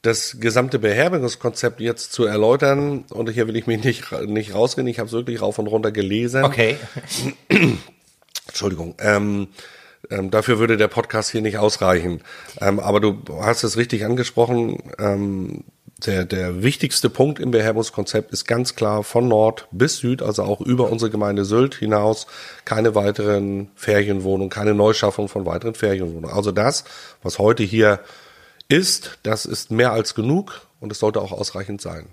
das 0.03 0.39
gesamte 0.41 0.79
Beherbergungskonzept 0.79 1.81
jetzt 1.81 2.13
zu 2.13 2.25
erläutern, 2.25 3.05
und 3.11 3.29
hier 3.31 3.47
will 3.49 3.57
ich 3.57 3.67
mich 3.67 3.85
nicht, 3.85 4.13
nicht 4.27 4.55
rausreden, 4.55 4.89
ich 4.89 4.99
habe 4.99 5.09
es 5.09 5.13
wirklich 5.13 5.43
rauf 5.43 5.59
und 5.59 5.67
runter 5.67 5.93
gelesen. 5.93 6.45
Okay. 6.45 6.77
Entschuldigung. 8.49 8.95
Ähm, 8.99 9.49
Ähm, 10.09 10.31
dafür 10.31 10.59
würde 10.59 10.77
der 10.77 10.89
Podcast 10.89 11.31
hier 11.31 11.43
nicht 11.43 11.59
ausreichen. 11.59 12.23
Ähm, 12.61 12.81
aber 12.81 13.01
du 13.01 13.19
hast 13.43 13.63
es 13.65 13.77
richtig 13.77 14.05
angesprochen. 14.05 14.83
Ähm, 14.99 15.65
der, 16.07 16.25
der 16.25 16.63
wichtigste 16.63 17.11
Punkt 17.11 17.39
im 17.39 17.51
Beherbergungskonzept 17.51 18.33
ist 18.33 18.47
ganz 18.47 18.75
klar 18.75 19.05
von 19.05 19.29
Nord 19.29 19.69
bis 19.71 19.99
Süd, 19.99 20.23
also 20.23 20.43
auch 20.45 20.63
über 20.63 20.91
unsere 20.91 21.11
Gemeinde 21.11 21.45
Sylt 21.45 21.75
hinaus, 21.75 22.27
keine 22.65 22.95
weiteren 22.95 23.71
Ferienwohnungen, 23.75 24.49
keine 24.49 24.73
Neuschaffung 24.73 25.29
von 25.29 25.45
weiteren 25.45 25.75
Ferienwohnungen. 25.75 26.35
Also 26.35 26.51
das, 26.53 26.85
was 27.23 27.39
heute 27.39 27.63
hier 27.63 28.01
ist, 28.71 29.19
das 29.23 29.45
ist 29.45 29.71
mehr 29.71 29.93
als 29.93 30.15
genug 30.15 30.67
und 30.81 30.91
es 30.93 30.99
sollte 30.99 31.21
auch 31.21 31.33
ausreichend 31.33 31.81
sein. 31.81 32.07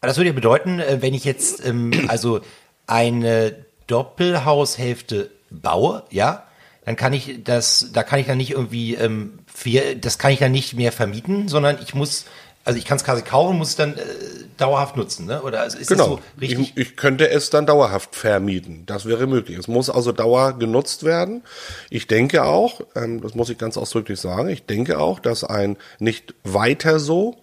Das 0.00 0.16
würde 0.16 0.30
ja 0.30 0.34
bedeuten, 0.34 0.80
äh, 0.80 0.98
wenn 1.00 1.14
ich 1.14 1.24
jetzt 1.24 1.64
ähm, 1.64 1.92
also 2.08 2.40
eine 2.86 3.66
Doppelhaushälfte 3.86 5.30
baue, 5.50 6.02
ja, 6.10 6.44
dann 6.84 6.96
kann 6.96 7.12
ich 7.12 7.42
das, 7.42 7.90
da 7.92 8.02
kann 8.02 8.20
ich 8.20 8.26
dann 8.26 8.38
nicht 8.38 8.52
irgendwie, 8.52 8.94
ähm, 8.94 9.40
vier, 9.52 9.96
das 9.96 10.18
kann 10.18 10.30
ich 10.32 10.38
dann 10.38 10.52
nicht 10.52 10.74
mehr 10.74 10.92
vermieten, 10.92 11.48
sondern 11.48 11.78
ich 11.82 11.94
muss, 11.94 12.26
also 12.66 12.78
ich 12.78 12.84
kann 12.84 12.96
es 12.96 13.04
quasi 13.04 13.22
kaufen, 13.22 13.56
muss 13.56 13.70
es 13.70 13.76
dann 13.76 13.96
äh, 13.96 14.02
dauerhaft 14.56 14.96
nutzen, 14.96 15.26
ne? 15.26 15.40
Oder 15.42 15.64
ist 15.66 15.86
genau. 15.86 15.98
das 15.98 16.06
so 16.06 16.20
richtig? 16.40 16.58
Ich, 16.58 16.76
ich 16.76 16.96
könnte 16.96 17.30
es 17.30 17.48
dann 17.48 17.64
dauerhaft 17.64 18.16
vermieten. 18.16 18.82
Das 18.86 19.06
wäre 19.06 19.28
möglich. 19.28 19.56
Es 19.56 19.68
muss 19.68 19.88
also 19.88 20.10
dauer 20.10 20.58
genutzt 20.58 21.04
werden. 21.04 21.42
Ich 21.90 22.08
denke 22.08 22.44
auch, 22.44 22.80
ähm, 22.96 23.20
das 23.20 23.36
muss 23.36 23.50
ich 23.50 23.58
ganz 23.58 23.76
ausdrücklich 23.76 24.20
sagen, 24.20 24.48
ich 24.48 24.66
denke 24.66 24.98
auch, 24.98 25.20
dass 25.20 25.44
ein 25.44 25.76
nicht 26.00 26.34
weiter 26.42 26.98
so 26.98 27.36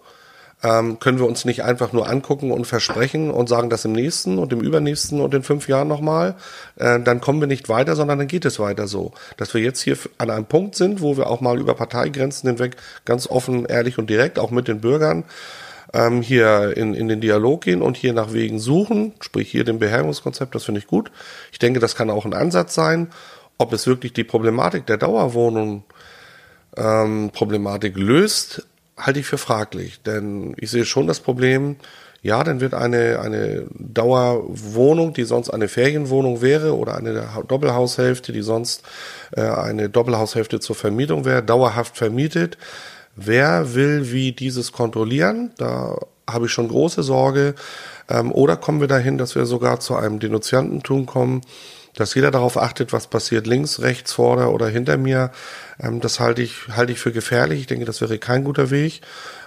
ähm, 0.64 0.98
können 0.98 1.18
wir 1.18 1.26
uns 1.26 1.44
nicht 1.44 1.62
einfach 1.62 1.92
nur 1.92 2.08
angucken 2.08 2.50
und 2.50 2.66
versprechen 2.66 3.30
und 3.30 3.48
sagen 3.50 3.68
das 3.68 3.84
im 3.84 3.92
nächsten 3.92 4.38
und 4.38 4.52
im 4.52 4.60
übernächsten 4.60 5.20
und 5.20 5.34
in 5.34 5.42
fünf 5.42 5.68
Jahren 5.68 5.88
nochmal, 5.88 6.36
äh, 6.76 6.98
dann 7.00 7.20
kommen 7.20 7.40
wir 7.40 7.46
nicht 7.46 7.68
weiter, 7.68 7.94
sondern 7.94 8.18
dann 8.18 8.28
geht 8.28 8.46
es 8.46 8.58
weiter 8.58 8.88
so. 8.88 9.12
Dass 9.36 9.52
wir 9.52 9.60
jetzt 9.60 9.82
hier 9.82 9.98
an 10.16 10.30
einem 10.30 10.46
Punkt 10.46 10.74
sind, 10.74 11.02
wo 11.02 11.18
wir 11.18 11.28
auch 11.28 11.42
mal 11.42 11.60
über 11.60 11.74
Parteigrenzen 11.74 12.48
hinweg 12.48 12.76
ganz 13.04 13.26
offen, 13.26 13.66
ehrlich 13.66 13.98
und 13.98 14.08
direkt, 14.08 14.38
auch 14.38 14.50
mit 14.50 14.66
den 14.66 14.80
Bürgern, 14.80 15.24
ähm, 15.92 16.22
hier 16.22 16.74
in, 16.74 16.94
in 16.94 17.08
den 17.08 17.20
Dialog 17.20 17.60
gehen 17.60 17.82
und 17.82 17.98
hier 17.98 18.14
nach 18.14 18.32
Wegen 18.32 18.58
suchen, 18.58 19.12
sprich 19.20 19.50
hier 19.50 19.64
dem 19.64 19.78
Beherbergungskonzept, 19.78 20.54
das 20.54 20.64
finde 20.64 20.80
ich 20.80 20.86
gut. 20.86 21.10
Ich 21.52 21.58
denke, 21.58 21.78
das 21.78 21.94
kann 21.94 22.08
auch 22.08 22.24
ein 22.24 22.34
Ansatz 22.34 22.74
sein. 22.74 23.08
Ob 23.58 23.72
es 23.72 23.86
wirklich 23.86 24.14
die 24.14 24.24
Problematik 24.24 24.86
der 24.86 24.96
Dauerwohnung 24.96 25.84
ähm, 26.76 27.30
Problematik 27.32 27.96
löst, 27.96 28.66
halte 28.96 29.20
ich 29.20 29.26
für 29.26 29.38
fraglich, 29.38 30.02
denn 30.02 30.54
ich 30.58 30.70
sehe 30.70 30.84
schon 30.84 31.06
das 31.06 31.20
Problem, 31.20 31.76
ja, 32.24 32.42
dann 32.42 32.60
wird 32.60 32.72
eine, 32.72 33.20
eine 33.20 33.66
Dauerwohnung, 33.70 35.12
die 35.12 35.24
sonst 35.24 35.50
eine 35.50 35.68
Ferienwohnung 35.68 36.40
wäre 36.40 36.74
oder 36.74 36.96
eine 36.96 37.28
Doppelhaushälfte, 37.46 38.32
die 38.32 38.40
sonst 38.40 38.82
äh, 39.36 39.42
eine 39.42 39.90
Doppelhaushälfte 39.90 40.58
zur 40.58 40.74
Vermietung 40.74 41.26
wäre, 41.26 41.42
dauerhaft 41.42 41.98
vermietet. 41.98 42.56
Wer 43.14 43.74
will 43.74 44.10
wie 44.10 44.32
dieses 44.32 44.72
kontrollieren? 44.72 45.50
Da 45.58 45.98
habe 46.28 46.46
ich 46.46 46.52
schon 46.52 46.68
große 46.68 47.02
Sorge. 47.02 47.54
Ähm, 48.08 48.32
oder 48.32 48.56
kommen 48.56 48.80
wir 48.80 48.88
dahin, 48.88 49.18
dass 49.18 49.34
wir 49.34 49.44
sogar 49.44 49.80
zu 49.80 49.94
einem 49.94 50.18
Denunziantentum 50.18 51.04
kommen, 51.04 51.42
dass 51.96 52.14
jeder 52.14 52.30
darauf 52.30 52.56
achtet, 52.56 52.92
was 52.92 53.06
passiert 53.06 53.46
links, 53.46 53.80
rechts, 53.80 54.12
vor 54.12 54.52
oder 54.52 54.68
hinter 54.68 54.96
mir. 54.96 55.30
Ähm, 55.80 56.00
das 56.00 56.20
halte 56.20 56.42
ich, 56.42 56.68
halte 56.74 56.92
ich 56.92 56.98
für 56.98 57.12
gefährlich. 57.12 57.60
Ich 57.60 57.66
denke, 57.66 57.84
das 57.84 58.00
wäre 58.00 58.18
kein 58.18 58.44
guter 58.44 58.70
Weg. 58.70 59.00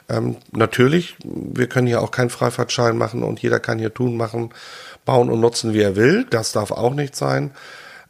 Ähm, 0.10 0.38
natürlich, 0.52 1.16
wir 1.24 1.68
können 1.68 1.88
hier 1.88 2.02
auch 2.02 2.12
keinen 2.12 2.30
Freifahrtschein 2.30 2.98
machen 2.98 3.24
und 3.24 3.42
jeder 3.42 3.60
kann 3.60 3.80
hier 3.80 3.94
tun, 3.94 4.16
machen, 4.16 4.52
bauen 5.06 5.30
und 5.30 5.40
nutzen, 5.40 5.74
wie 5.74 5.82
er 5.82 5.96
will. 5.96 6.26
Das 6.30 6.54
darf 6.54 6.72
auch 6.72 6.94
nicht 6.94 7.16
sein. 7.16 7.52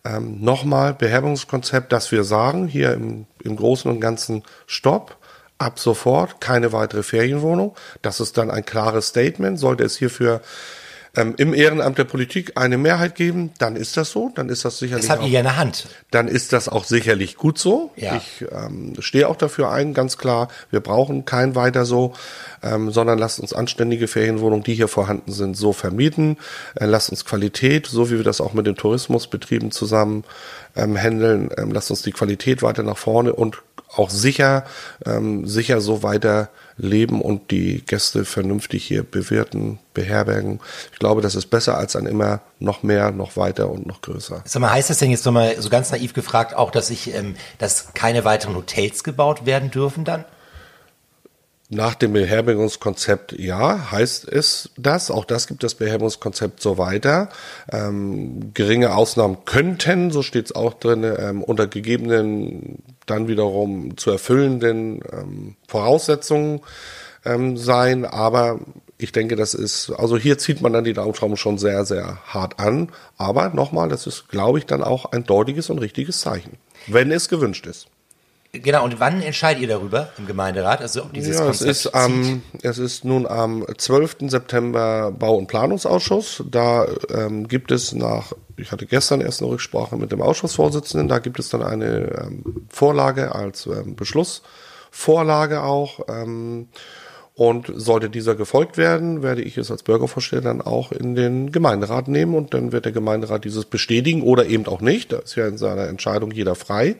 Ähm, 0.05 0.39
Nochmal, 0.41 0.93
Beherbergungskonzept, 0.93 1.91
dass 1.91 2.11
wir 2.11 2.23
sagen, 2.23 2.67
hier 2.67 2.93
im, 2.93 3.25
im 3.43 3.55
Großen 3.55 3.89
und 3.89 3.99
Ganzen 3.99 4.43
Stopp, 4.67 5.17
ab 5.57 5.79
sofort 5.79 6.39
keine 6.39 6.71
weitere 6.71 7.01
Ferienwohnung. 7.01 7.75
Das 8.03 8.19
ist 8.19 8.37
dann 8.37 8.51
ein 8.51 8.63
klares 8.63 9.07
Statement. 9.07 9.57
Sollte 9.59 9.83
es 9.83 9.97
hierfür 9.97 10.41
ähm, 11.17 11.33
im 11.37 11.53
Ehrenamt 11.53 11.97
der 11.97 12.03
Politik 12.03 12.53
eine 12.55 12.77
Mehrheit 12.77 13.15
geben, 13.15 13.51
dann 13.57 13.75
ist 13.75 13.97
das 13.97 14.11
so, 14.11 14.31
dann 14.35 14.49
ist 14.49 14.63
das 14.63 14.77
sicherlich. 14.77 15.05
Das 15.05 15.15
habt 15.15 15.23
ihr 15.23 15.29
ja 15.29 15.39
in 15.39 15.45
der 15.45 15.57
Hand. 15.57 15.87
Dann 16.11 16.27
ist 16.27 16.53
das 16.53 16.69
auch 16.69 16.85
sicherlich 16.85 17.35
gut 17.35 17.57
so. 17.57 17.91
Ja. 17.95 18.15
Ich 18.15 18.45
ähm, 18.51 18.93
stehe 18.99 19.27
auch 19.27 19.35
dafür 19.35 19.71
ein, 19.71 19.93
ganz 19.93 20.17
klar. 20.17 20.47
Wir 20.69 20.79
brauchen 20.79 21.25
kein 21.25 21.55
weiter 21.55 21.85
so, 21.85 22.13
ähm, 22.63 22.91
sondern 22.91 23.17
lasst 23.17 23.39
uns 23.39 23.53
anständige 23.53 24.07
Ferienwohnungen, 24.07 24.63
die 24.63 24.75
hier 24.75 24.87
vorhanden 24.87 25.31
sind, 25.31 25.55
so 25.55 25.73
vermieten. 25.73 26.37
Äh, 26.75 26.85
lasst 26.85 27.09
uns 27.09 27.25
Qualität, 27.25 27.87
so 27.87 28.09
wie 28.09 28.17
wir 28.17 28.23
das 28.23 28.41
auch 28.41 28.53
mit 28.53 28.67
den 28.67 28.75
Tourismusbetrieben 28.75 29.71
zusammen 29.71 30.23
ähm, 30.75 30.97
handeln, 30.97 31.49
ähm, 31.57 31.71
lasst 31.71 31.89
uns 31.89 32.01
die 32.01 32.11
Qualität 32.11 32.61
weiter 32.61 32.83
nach 32.83 32.97
vorne 32.97 33.33
und 33.33 33.61
auch 33.95 34.09
sicher, 34.09 34.65
ähm, 35.05 35.47
sicher 35.47 35.81
so 35.81 36.03
weiter 36.03 36.49
leben 36.77 37.21
und 37.21 37.51
die 37.51 37.83
Gäste 37.85 38.25
vernünftig 38.25 38.83
hier 38.85 39.03
bewirten, 39.03 39.79
beherbergen. 39.93 40.59
Ich 40.93 40.99
glaube, 40.99 41.21
das 41.21 41.35
ist 41.35 41.47
besser 41.47 41.77
als 41.77 41.95
ein 41.95 42.05
immer 42.05 42.41
noch 42.59 42.83
mehr, 42.83 43.11
noch 43.11 43.37
weiter 43.37 43.69
und 43.69 43.87
noch 43.87 44.01
größer. 44.01 44.43
Sag 44.45 44.61
mal, 44.61 44.71
heißt 44.71 44.89
das 44.89 44.99
denn 44.99 45.09
jetzt 45.09 45.25
nochmal 45.25 45.59
so 45.59 45.69
ganz 45.69 45.91
naiv 45.91 46.13
gefragt 46.13 46.55
auch, 46.55 46.69
dass 46.71 46.89
ich, 46.89 47.13
ähm, 47.13 47.35
dass 47.57 47.93
keine 47.93 48.25
weiteren 48.25 48.55
Hotels 48.55 49.03
gebaut 49.03 49.45
werden 49.45 49.71
dürfen 49.71 50.03
dann? 50.03 50.25
Nach 51.69 51.95
dem 51.95 52.13
Beherbergungskonzept, 52.13 53.33
ja, 53.33 53.91
heißt 53.91 54.25
es 54.29 54.69
das. 54.77 55.11
Auch 55.11 55.25
das 55.25 55.47
gibt 55.47 55.63
das 55.63 55.75
Beherbergungskonzept 55.75 56.61
so 56.61 56.77
weiter. 56.77 57.27
Ähm, 57.69 58.53
geringe 58.53 58.95
Ausnahmen 58.95 59.39
könnten, 59.43 60.11
so 60.11 60.23
steht 60.23 60.45
es 60.45 60.55
auch 60.55 60.75
drin, 60.75 61.03
ähm, 61.03 61.43
unter 61.43 61.67
gegebenen, 61.67 62.83
dann 63.05 63.27
wiederum 63.27 63.97
zu 63.97 64.11
erfüllenden 64.11 65.01
ähm, 65.11 65.55
Voraussetzungen 65.67 66.61
ähm, 67.25 67.57
sein. 67.57 68.05
Aber 68.05 68.61
ich 68.97 69.11
denke, 69.11 69.35
das 69.35 69.53
ist, 69.53 69.91
also 69.91 70.17
hier 70.17 70.37
zieht 70.37 70.61
man 70.61 70.71
dann 70.71 70.85
die 70.85 70.93
Daumenschrauben 70.93 71.35
schon 71.35 71.57
sehr, 71.57 71.83
sehr 71.83 72.19
hart 72.25 72.61
an. 72.61 72.93
Aber 73.17 73.49
nochmal, 73.49 73.89
das 73.89 74.07
ist, 74.07 74.29
glaube 74.29 74.59
ich, 74.59 74.65
dann 74.65 74.83
auch 74.83 75.11
ein 75.11 75.25
deutliches 75.25 75.69
und 75.69 75.79
richtiges 75.79 76.21
Zeichen, 76.21 76.57
wenn 76.87 77.11
es 77.11 77.27
gewünscht 77.27 77.67
ist. 77.67 77.87
Genau, 78.63 78.83
und 78.83 78.99
wann 78.99 79.21
entscheidet 79.21 79.61
ihr 79.61 79.67
darüber 79.67 80.09
im 80.17 80.25
Gemeinderat? 80.25 80.81
Also 80.81 81.03
ob 81.03 81.13
dieses 81.13 81.37
ja, 81.37 81.45
Konzept 81.45 81.69
es 81.69 81.85
ist, 81.85 81.93
am, 81.93 82.41
es 82.61 82.77
ist 82.77 83.05
nun 83.05 83.25
am 83.25 83.65
12. 83.77 84.17
September 84.27 85.11
Bau- 85.11 85.35
und 85.35 85.47
Planungsausschuss. 85.47 86.43
Da 86.49 86.87
ähm, 87.13 87.47
gibt 87.47 87.71
es 87.71 87.93
nach, 87.93 88.33
ich 88.55 88.71
hatte 88.71 88.85
gestern 88.85 89.21
erst 89.21 89.41
eine 89.41 89.51
Rücksprache 89.51 89.97
mit 89.97 90.11
dem 90.11 90.21
Ausschussvorsitzenden, 90.21 91.07
da 91.07 91.19
gibt 91.19 91.39
es 91.39 91.49
dann 91.49 91.63
eine 91.63 92.11
ähm, 92.21 92.67
Vorlage 92.69 93.33
als 93.33 93.65
ähm, 93.65 93.95
Beschlussvorlage 93.95 95.63
auch. 95.63 96.01
Ähm, 96.07 96.67
und 97.37 97.71
sollte 97.75 98.09
dieser 98.09 98.33
gefolgt 98.33 98.77
werden, 98.77 99.21
werde 99.21 99.43
ich 99.43 99.59
es 99.59 99.69
als 99.69 99.83
Bürgervorsteher 99.83 100.41
dann 100.41 100.59
auch 100.59 100.91
in 100.91 101.13
den 101.13 101.51
Gemeinderat 101.51 102.07
nehmen 102.07 102.33
und 102.33 102.55
dann 102.55 102.71
wird 102.71 102.85
der 102.85 102.91
Gemeinderat 102.91 103.45
dieses 103.45 103.65
bestätigen 103.65 104.23
oder 104.23 104.47
eben 104.47 104.65
auch 104.65 104.81
nicht. 104.81 105.13
Da 105.13 105.19
ist 105.19 105.35
ja 105.35 105.47
in 105.47 105.59
seiner 105.59 105.87
Entscheidung 105.87 106.31
jeder 106.31 106.55
frei. 106.55 106.95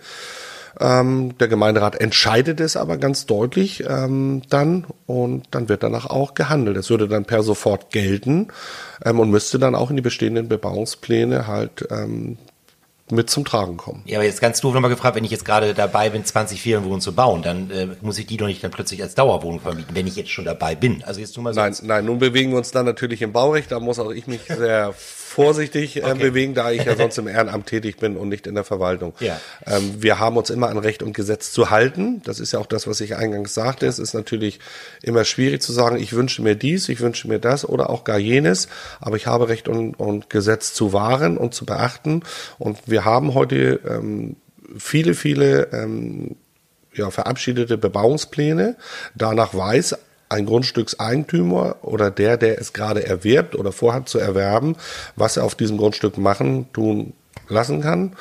Ähm, 0.80 1.38
der 1.40 1.48
Gemeinderat 1.48 2.00
entscheidet 2.00 2.60
es 2.60 2.78
aber 2.78 2.98
ganz 2.98 3.26
deutlich 3.26 3.84
ähm, 3.88 4.44
dann 4.50 4.86
und 5.06 5.46
dann 5.52 5.70
wird 5.70 5.84
danach 5.84 6.06
auch 6.06 6.34
gehandelt. 6.34 6.78
Es 6.78 6.90
würde 6.90 7.08
dann 7.08 7.26
per 7.26 7.44
sofort 7.44 7.92
gelten 7.92 8.50
ähm, 9.04 9.20
und 9.20 9.32
müsste 9.32 9.60
dann 9.60 9.76
auch 9.76 9.90
in 9.90 9.96
die 9.96 10.02
bestehenden 10.02 10.48
Bebauungspläne 10.48 11.48
halt 11.48 11.88
ähm, 11.90 12.38
mit 13.10 13.30
zum 13.30 13.46
Tragen 13.46 13.78
kommen. 13.78 14.04
Ja, 14.06 14.18
aber 14.18 14.26
jetzt 14.26 14.42
ganz 14.42 14.60
doof 14.60 14.74
nochmal 14.74 14.90
gefragt, 14.92 15.16
wenn 15.16 15.24
ich 15.24 15.32
jetzt 15.32 15.46
gerade 15.46 15.74
dabei 15.74 16.10
bin, 16.10 16.26
20 16.26 16.62
Ferienwohnungen 16.62 17.02
zu 17.02 17.16
bauen, 17.16 17.42
dann 17.42 17.72
äh, 17.72 17.88
muss 18.02 18.20
ich 18.20 18.28
die 18.28 18.38
doch 18.38 18.48
nicht 18.48 18.64
dann 18.64 18.72
plötzlich 18.72 19.02
als 19.02 19.16
Dauerwohnung 19.16 19.62
vermieten, 19.62 19.96
wenn 19.96 20.08
ich 20.08 20.16
jetzt 20.16 20.30
schon 20.30 20.46
dabei 20.46 20.76
bin. 20.76 21.04
Also 21.06 21.22
jetzt 21.22 21.36
nur 21.38 21.44
mal 21.44 21.54
so. 21.54 21.62
Nein, 21.62 21.76
nein, 21.84 22.06
nun 22.06 22.20
bewegen 22.20 22.52
wir 22.52 22.58
uns 22.58 22.72
dann 22.72 22.86
natürlich 22.86 23.22
im 23.22 23.32
Baurecht, 23.32 23.72
da 23.72 23.80
muss 23.80 24.00
auch 24.00 24.12
ich 24.12 24.28
mich 24.28 24.42
sehr 24.48 24.94
vorsichtig 25.38 25.98
äh, 25.98 26.02
okay. 26.02 26.18
bewegen, 26.18 26.56
da 26.56 26.72
ich 26.72 26.84
ja 26.84 26.96
sonst 26.98 27.20
im 27.20 27.28
Ehrenamt 27.28 27.68
tätig 27.68 27.98
bin 27.98 28.18
und 28.18 28.28
nicht 28.28 28.48
in 28.48 28.56
der 28.56 28.64
Verwaltung. 28.64 29.14
Ja. 29.20 29.40
Ähm, 29.68 30.02
wir 30.02 30.18
haben 30.18 30.36
uns 30.36 30.50
immer 30.50 30.68
an 30.70 30.80
Recht 30.80 31.04
und 31.04 31.14
Gesetz 31.14 31.52
zu 31.52 31.70
halten. 31.70 32.24
Das 32.24 32.40
ist 32.40 32.54
ja 32.54 32.60
auch 32.60 32.66
das, 32.66 32.88
was 32.88 33.02
ich 33.02 33.16
eingangs 33.16 33.54
sagte. 33.54 33.86
Es 33.86 34.00
ist 34.00 34.16
natürlich 34.16 34.60
immer 35.04 35.26
schwierig 35.26 35.62
zu 35.62 35.72
sagen, 35.74 35.98
ich 35.98 36.14
wünsche 36.14 36.42
mir 36.42 36.56
dies, 36.56 36.90
ich 36.90 37.02
wünsche 37.02 37.28
mir 37.28 37.38
das 37.38 37.70
oder 37.70 37.92
auch 37.92 38.04
gar 38.04 38.18
jenes, 38.18 38.68
aber 39.00 39.16
ich 39.16 39.28
habe 39.28 39.48
Recht 39.48 39.68
und, 39.68 39.94
und 39.94 40.32
Gesetz 40.32 40.74
zu 40.74 40.92
wahren 40.92 41.38
und 41.38 41.54
zu 41.54 41.68
beachten. 41.68 42.24
Und 42.58 42.80
wir 42.88 43.06
haben 43.06 43.36
heute 43.36 43.80
ähm, 43.88 44.38
viele, 44.80 45.14
viele 45.14 45.68
ähm, 45.72 46.36
ja, 46.96 47.12
verabschiedete 47.12 47.78
Bebauungspläne. 47.78 48.76
Danach 49.14 49.54
weiß 49.54 49.98
ein 50.30 50.46
Grundstückseigentümer 50.46 51.78
oder 51.82 52.12
der, 52.12 52.38
der 52.38 52.60
es 52.60 52.74
gerade 52.74 53.06
erwirbt 53.06 53.56
oder 53.56 53.72
vorhat 53.72 54.10
zu 54.10 54.20
erwerben, 54.20 54.76
was 55.16 55.38
er 55.38 55.46
auf 55.46 55.56
diesem 55.56 55.78
Grundstück 55.78 56.18
machen, 56.18 56.72
tun 56.74 57.14
lassen 57.48 57.82
kann. 57.82 58.16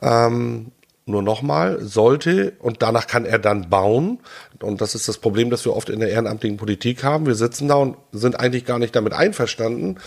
Ähm, 0.00 0.72
nur 1.06 1.22
nochmal, 1.22 1.80
sollte, 1.80 2.52
und 2.60 2.82
danach 2.82 3.06
kann 3.06 3.24
er 3.24 3.38
dann 3.38 3.68
bauen, 3.68 4.20
und 4.62 4.80
das 4.80 4.94
ist 4.94 5.08
das 5.08 5.18
Problem, 5.18 5.50
das 5.50 5.64
wir 5.64 5.74
oft 5.74 5.88
in 5.88 6.00
der 6.00 6.10
ehrenamtlichen 6.10 6.56
Politik 6.56 7.02
haben, 7.02 7.26
wir 7.26 7.34
sitzen 7.34 7.68
da 7.68 7.74
und 7.76 7.96
sind 8.12 8.38
eigentlich 8.38 8.64
gar 8.64 8.78
nicht 8.78 8.94
damit 8.94 9.12
einverstanden, 9.12 9.98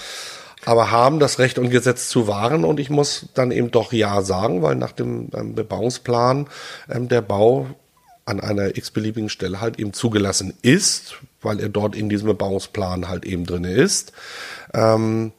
aber 0.66 0.92
haben 0.92 1.20
das 1.20 1.40
Recht 1.40 1.60
und 1.60 1.70
Gesetz 1.70 2.08
zu 2.08 2.28
wahren. 2.28 2.64
Und 2.64 2.80
ich 2.80 2.90
muss 2.90 3.28
dann 3.34 3.52
eben 3.52 3.72
doch 3.72 3.92
Ja 3.92 4.22
sagen, 4.22 4.62
weil 4.62 4.76
nach 4.76 4.94
dem 4.94 5.30
ähm, 5.36 5.56
Bebauungsplan 5.56 6.48
ähm, 6.90 7.10
der 7.10 7.22
Bau 7.22 7.68
an 8.26 8.40
einer 8.40 8.78
x-beliebigen 8.78 9.30
Stelle 9.30 9.60
halt 9.60 9.80
eben 9.80 9.92
zugelassen 9.92 10.54
ist, 10.62 11.16
weil 11.44 11.60
er 11.60 11.70
dort 11.70 11.96
in 11.96 12.10
diesem 12.10 12.28
Bebauungsplan 12.28 13.08
halt 13.08 13.26
eben 13.26 13.46
drin 13.46 13.64
ist. 13.64 14.14
Ähm, 14.74 15.32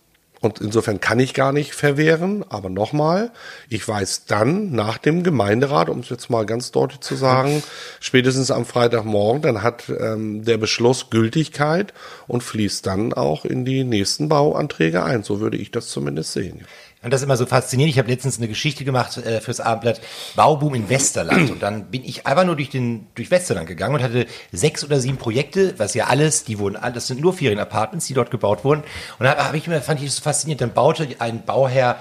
und 0.44 0.60
insofern 0.60 1.00
kann 1.00 1.18
ich 1.20 1.32
gar 1.32 1.52
nicht 1.52 1.74
verwehren. 1.74 2.44
Aber 2.48 2.68
nochmal, 2.68 3.32
ich 3.70 3.86
weiß 3.86 4.26
dann 4.26 4.72
nach 4.72 4.98
dem 4.98 5.22
Gemeinderat, 5.22 5.88
um 5.88 6.00
es 6.00 6.10
jetzt 6.10 6.28
mal 6.28 6.44
ganz 6.44 6.70
deutlich 6.70 7.00
zu 7.00 7.14
sagen, 7.14 7.62
spätestens 7.98 8.50
am 8.50 8.66
Freitagmorgen, 8.66 9.40
dann 9.40 9.62
hat 9.62 9.84
ähm, 9.88 10.44
der 10.44 10.58
Beschluss 10.58 11.08
Gültigkeit 11.08 11.94
und 12.26 12.42
fließt 12.42 12.86
dann 12.86 13.14
auch 13.14 13.46
in 13.46 13.64
die 13.64 13.84
nächsten 13.84 14.28
Bauanträge 14.28 15.02
ein. 15.02 15.22
So 15.22 15.40
würde 15.40 15.56
ich 15.56 15.70
das 15.70 15.88
zumindest 15.88 16.32
sehen. 16.32 16.66
Und 17.04 17.12
das 17.12 17.20
ist 17.20 17.24
immer 17.24 17.36
so 17.36 17.46
faszinierend. 17.46 17.92
Ich 17.92 17.98
habe 17.98 18.10
letztens 18.10 18.38
eine 18.38 18.48
Geschichte 18.48 18.84
gemacht 18.84 19.16
äh, 19.18 19.40
fürs 19.40 19.60
Abendblatt 19.60 20.00
Bauboom 20.34 20.74
in 20.74 20.88
Westerland. 20.88 21.50
Und 21.50 21.62
dann 21.62 21.90
bin 21.90 22.02
ich 22.04 22.26
einfach 22.26 22.44
nur 22.44 22.56
durch 22.56 22.70
den 22.70 23.06
durch 23.14 23.30
Westerland 23.30 23.66
gegangen 23.66 23.94
und 23.94 24.02
hatte 24.02 24.26
sechs 24.52 24.82
oder 24.82 24.98
sieben 24.98 25.18
Projekte, 25.18 25.74
was 25.78 25.94
ja 25.94 26.06
alles, 26.06 26.44
die 26.44 26.58
wurden, 26.58 26.78
das 26.94 27.06
sind 27.06 27.20
nur 27.20 27.32
Ferienapartments, 27.34 28.06
die 28.06 28.14
dort 28.14 28.30
gebaut 28.30 28.64
wurden. 28.64 28.82
Und 29.18 29.24
da 29.24 29.52
ich 29.52 29.66
mir, 29.68 29.80
fand 29.82 30.00
ich 30.00 30.06
das 30.06 30.16
so 30.16 30.22
faszinierend. 30.22 30.62
Dann 30.62 30.72
baute 30.72 31.06
ein 31.18 31.44
Bauherr 31.44 31.98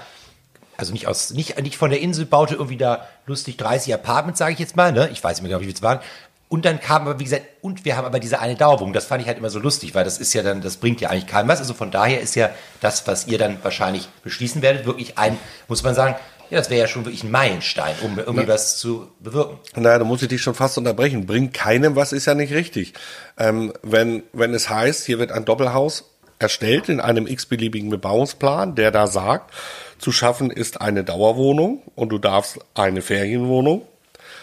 also 0.76 0.92
nicht 0.92 1.06
aus, 1.06 1.30
nicht, 1.30 1.60
nicht 1.62 1.76
von 1.76 1.90
der 1.90 2.00
Insel, 2.00 2.26
baute 2.26 2.54
irgendwie 2.54 2.76
da 2.76 3.06
lustig 3.26 3.56
30 3.58 3.94
Apartments, 3.94 4.38
sage 4.38 4.54
ich 4.54 4.58
jetzt 4.58 4.76
mal, 4.76 4.92
ne? 4.92 5.08
Ich 5.12 5.22
weiß 5.22 5.36
nicht 5.36 5.42
mehr 5.42 5.50
genau, 5.50 5.60
wie 5.60 5.66
viel 5.66 5.74
es 5.74 5.82
waren. 5.82 6.00
Und 6.48 6.64
dann 6.64 6.78
kam 6.78 7.02
aber, 7.02 7.18
wie 7.18 7.24
gesagt, 7.24 7.42
und 7.62 7.84
wir 7.84 7.96
haben 7.96 8.04
aber 8.04 8.20
diese 8.20 8.38
eine 8.38 8.54
Dauerwohnung. 8.54 8.92
Das 8.92 9.06
fand 9.06 9.22
ich 9.22 9.28
halt 9.28 9.38
immer 9.38 9.50
so 9.50 9.58
lustig, 9.58 9.94
weil 9.94 10.04
das 10.04 10.18
ist 10.18 10.34
ja 10.34 10.42
dann, 10.42 10.60
das 10.60 10.76
bringt 10.76 11.00
ja 11.00 11.10
eigentlich 11.10 11.26
keinem 11.26 11.48
was. 11.48 11.58
Also 11.58 11.74
von 11.74 11.90
daher 11.90 12.20
ist 12.20 12.36
ja 12.36 12.50
das, 12.80 13.06
was 13.06 13.26
ihr 13.26 13.38
dann 13.38 13.58
wahrscheinlich 13.62 14.08
beschließen 14.22 14.62
werdet, 14.62 14.86
wirklich 14.86 15.18
ein, 15.18 15.38
muss 15.68 15.82
man 15.82 15.94
sagen, 15.94 16.16
ja, 16.50 16.58
das 16.58 16.70
wäre 16.70 16.82
ja 16.82 16.86
schon 16.86 17.04
wirklich 17.04 17.24
ein 17.24 17.30
Meilenstein, 17.30 17.94
um 18.02 18.18
irgendwie 18.18 18.44
Na, 18.46 18.54
was 18.54 18.76
zu 18.76 19.08
bewirken. 19.18 19.58
Naja, 19.74 19.98
da 19.98 20.04
muss 20.04 20.22
ich 20.22 20.28
dich 20.28 20.42
schon 20.42 20.54
fast 20.54 20.76
unterbrechen. 20.78 21.26
Bringt 21.26 21.54
keinem 21.54 21.96
was, 21.96 22.12
ist 22.12 22.26
ja 22.26 22.34
nicht 22.34 22.52
richtig. 22.52 22.92
Ähm, 23.38 23.72
wenn, 23.82 24.22
wenn 24.32 24.54
es 24.54 24.68
heißt, 24.68 25.06
hier 25.06 25.18
wird 25.18 25.32
ein 25.32 25.44
Doppelhaus 25.44 26.04
erstellt 26.38 26.88
in 26.88 27.00
einem 27.00 27.26
x-beliebigen 27.26 27.90
Bebauungsplan, 27.90 28.74
der 28.74 28.90
da 28.90 29.06
sagt, 29.06 29.52
zu 29.98 30.12
schaffen 30.12 30.50
ist 30.50 30.80
eine 30.80 31.02
Dauerwohnung 31.02 31.82
und 31.94 32.10
du 32.10 32.18
darfst 32.18 32.58
eine 32.74 33.00
Ferienwohnung 33.00 33.82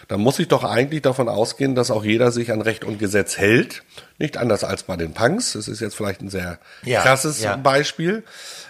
dann 0.07 0.19
muss 0.19 0.39
ich 0.39 0.47
doch 0.47 0.63
eigentlich 0.63 1.01
davon 1.01 1.29
ausgehen, 1.29 1.75
dass 1.75 1.91
auch 1.91 2.03
jeder 2.03 2.31
sich 2.31 2.51
an 2.51 2.61
Recht 2.61 2.83
und 2.83 2.99
Gesetz 2.99 3.37
hält. 3.37 3.83
Nicht 4.17 4.37
anders 4.37 4.63
als 4.63 4.83
bei 4.83 4.97
den 4.97 5.13
Punks. 5.13 5.53
Das 5.53 5.67
ist 5.67 5.79
jetzt 5.79 5.95
vielleicht 5.95 6.21
ein 6.21 6.29
sehr 6.29 6.59
ja, 6.83 7.01
krasses 7.01 7.41
ja. 7.41 7.55
Beispiel. 7.55 8.23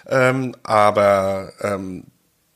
Ähm, 0.08 0.54
aber 0.62 1.52
ähm, 1.60 2.04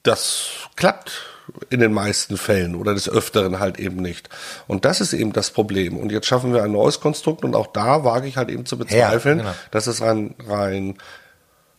das 0.02 0.48
klappt 0.76 1.22
in 1.70 1.80
den 1.80 1.92
meisten 1.92 2.36
Fällen 2.36 2.74
oder 2.74 2.94
des 2.94 3.08
Öfteren 3.08 3.60
halt 3.60 3.78
eben 3.78 3.96
nicht. 3.96 4.28
Und 4.66 4.84
das 4.84 5.00
ist 5.00 5.12
eben 5.12 5.32
das 5.32 5.50
Problem. 5.50 5.96
Und 5.96 6.12
jetzt 6.12 6.26
schaffen 6.26 6.52
wir 6.52 6.62
ein 6.62 6.72
neues 6.72 7.00
Konstrukt 7.00 7.44
und 7.44 7.54
auch 7.54 7.68
da 7.68 8.04
wage 8.04 8.26
ich 8.26 8.36
halt 8.36 8.48
eben 8.48 8.66
zu 8.66 8.78
bezweifeln, 8.78 9.38
ja, 9.38 9.44
genau. 9.44 9.56
dass 9.70 9.86
es 9.86 10.00
rein, 10.00 10.34
rein, 10.46 10.98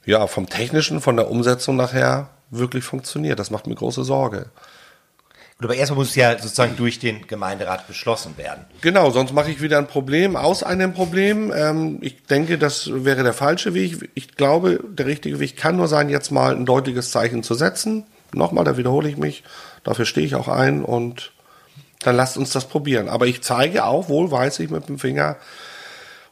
ja, 0.06 0.28
vom 0.28 0.48
Technischen, 0.48 1.02
von 1.02 1.18
der 1.18 1.30
Umsetzung 1.30 1.76
nachher 1.76 2.30
wirklich 2.50 2.86
funktioniert. 2.86 3.40
Das 3.40 3.52
macht 3.52 3.68
mir 3.68 3.76
große 3.76 4.04
Sorge. 4.04 4.48
Aber 5.60 5.74
erstmal 5.74 5.98
muss 5.98 6.10
es 6.10 6.16
ja 6.16 6.38
sozusagen 6.38 6.76
durch 6.76 7.00
den 7.00 7.26
Gemeinderat 7.26 7.88
beschlossen 7.88 8.38
werden. 8.38 8.66
Genau, 8.82 9.10
sonst 9.10 9.34
mache 9.34 9.50
ich 9.50 9.60
wieder 9.60 9.80
ein 9.80 9.88
Problem 9.88 10.36
aus 10.36 10.62
einem 10.62 10.94
Problem. 10.94 11.52
Ähm, 11.56 11.98
ich 12.02 12.24
denke, 12.26 12.60
das 12.60 12.90
wäre 12.94 13.24
der 13.24 13.34
falsche 13.34 13.74
Weg. 13.74 14.10
Ich 14.14 14.36
glaube, 14.36 14.80
der 14.88 15.08
richtige 15.08 15.40
Weg 15.40 15.58
kann 15.58 15.78
nur 15.78 15.88
sein, 15.88 16.10
jetzt 16.10 16.32
mal 16.32 16.56
ein 16.56 16.66
deutliches 16.66 17.10
Zeichen 17.10 17.42
zu 17.42 17.56
setzen. 17.56 18.04
Nochmal, 18.34 18.66
da 18.66 18.78
wiederhole 18.78 19.10
ich 19.10 19.18
mich. 19.18 19.44
Dafür 19.84 20.06
stehe 20.06 20.28
ich 20.28 20.36
auch 20.36 20.48
ein 20.48 20.84
und 20.84 21.32
dann 22.02 22.16
lasst 22.16 22.38
uns 22.38 22.52
das 22.52 22.66
probieren. 22.66 23.10
Aber 23.10 23.26
ich 23.26 23.42
zeige 23.42 23.86
auch 23.86 24.10
wohlweislich 24.10 24.70
mit 24.70 24.88
dem 24.90 25.00
Finger, 25.00 25.38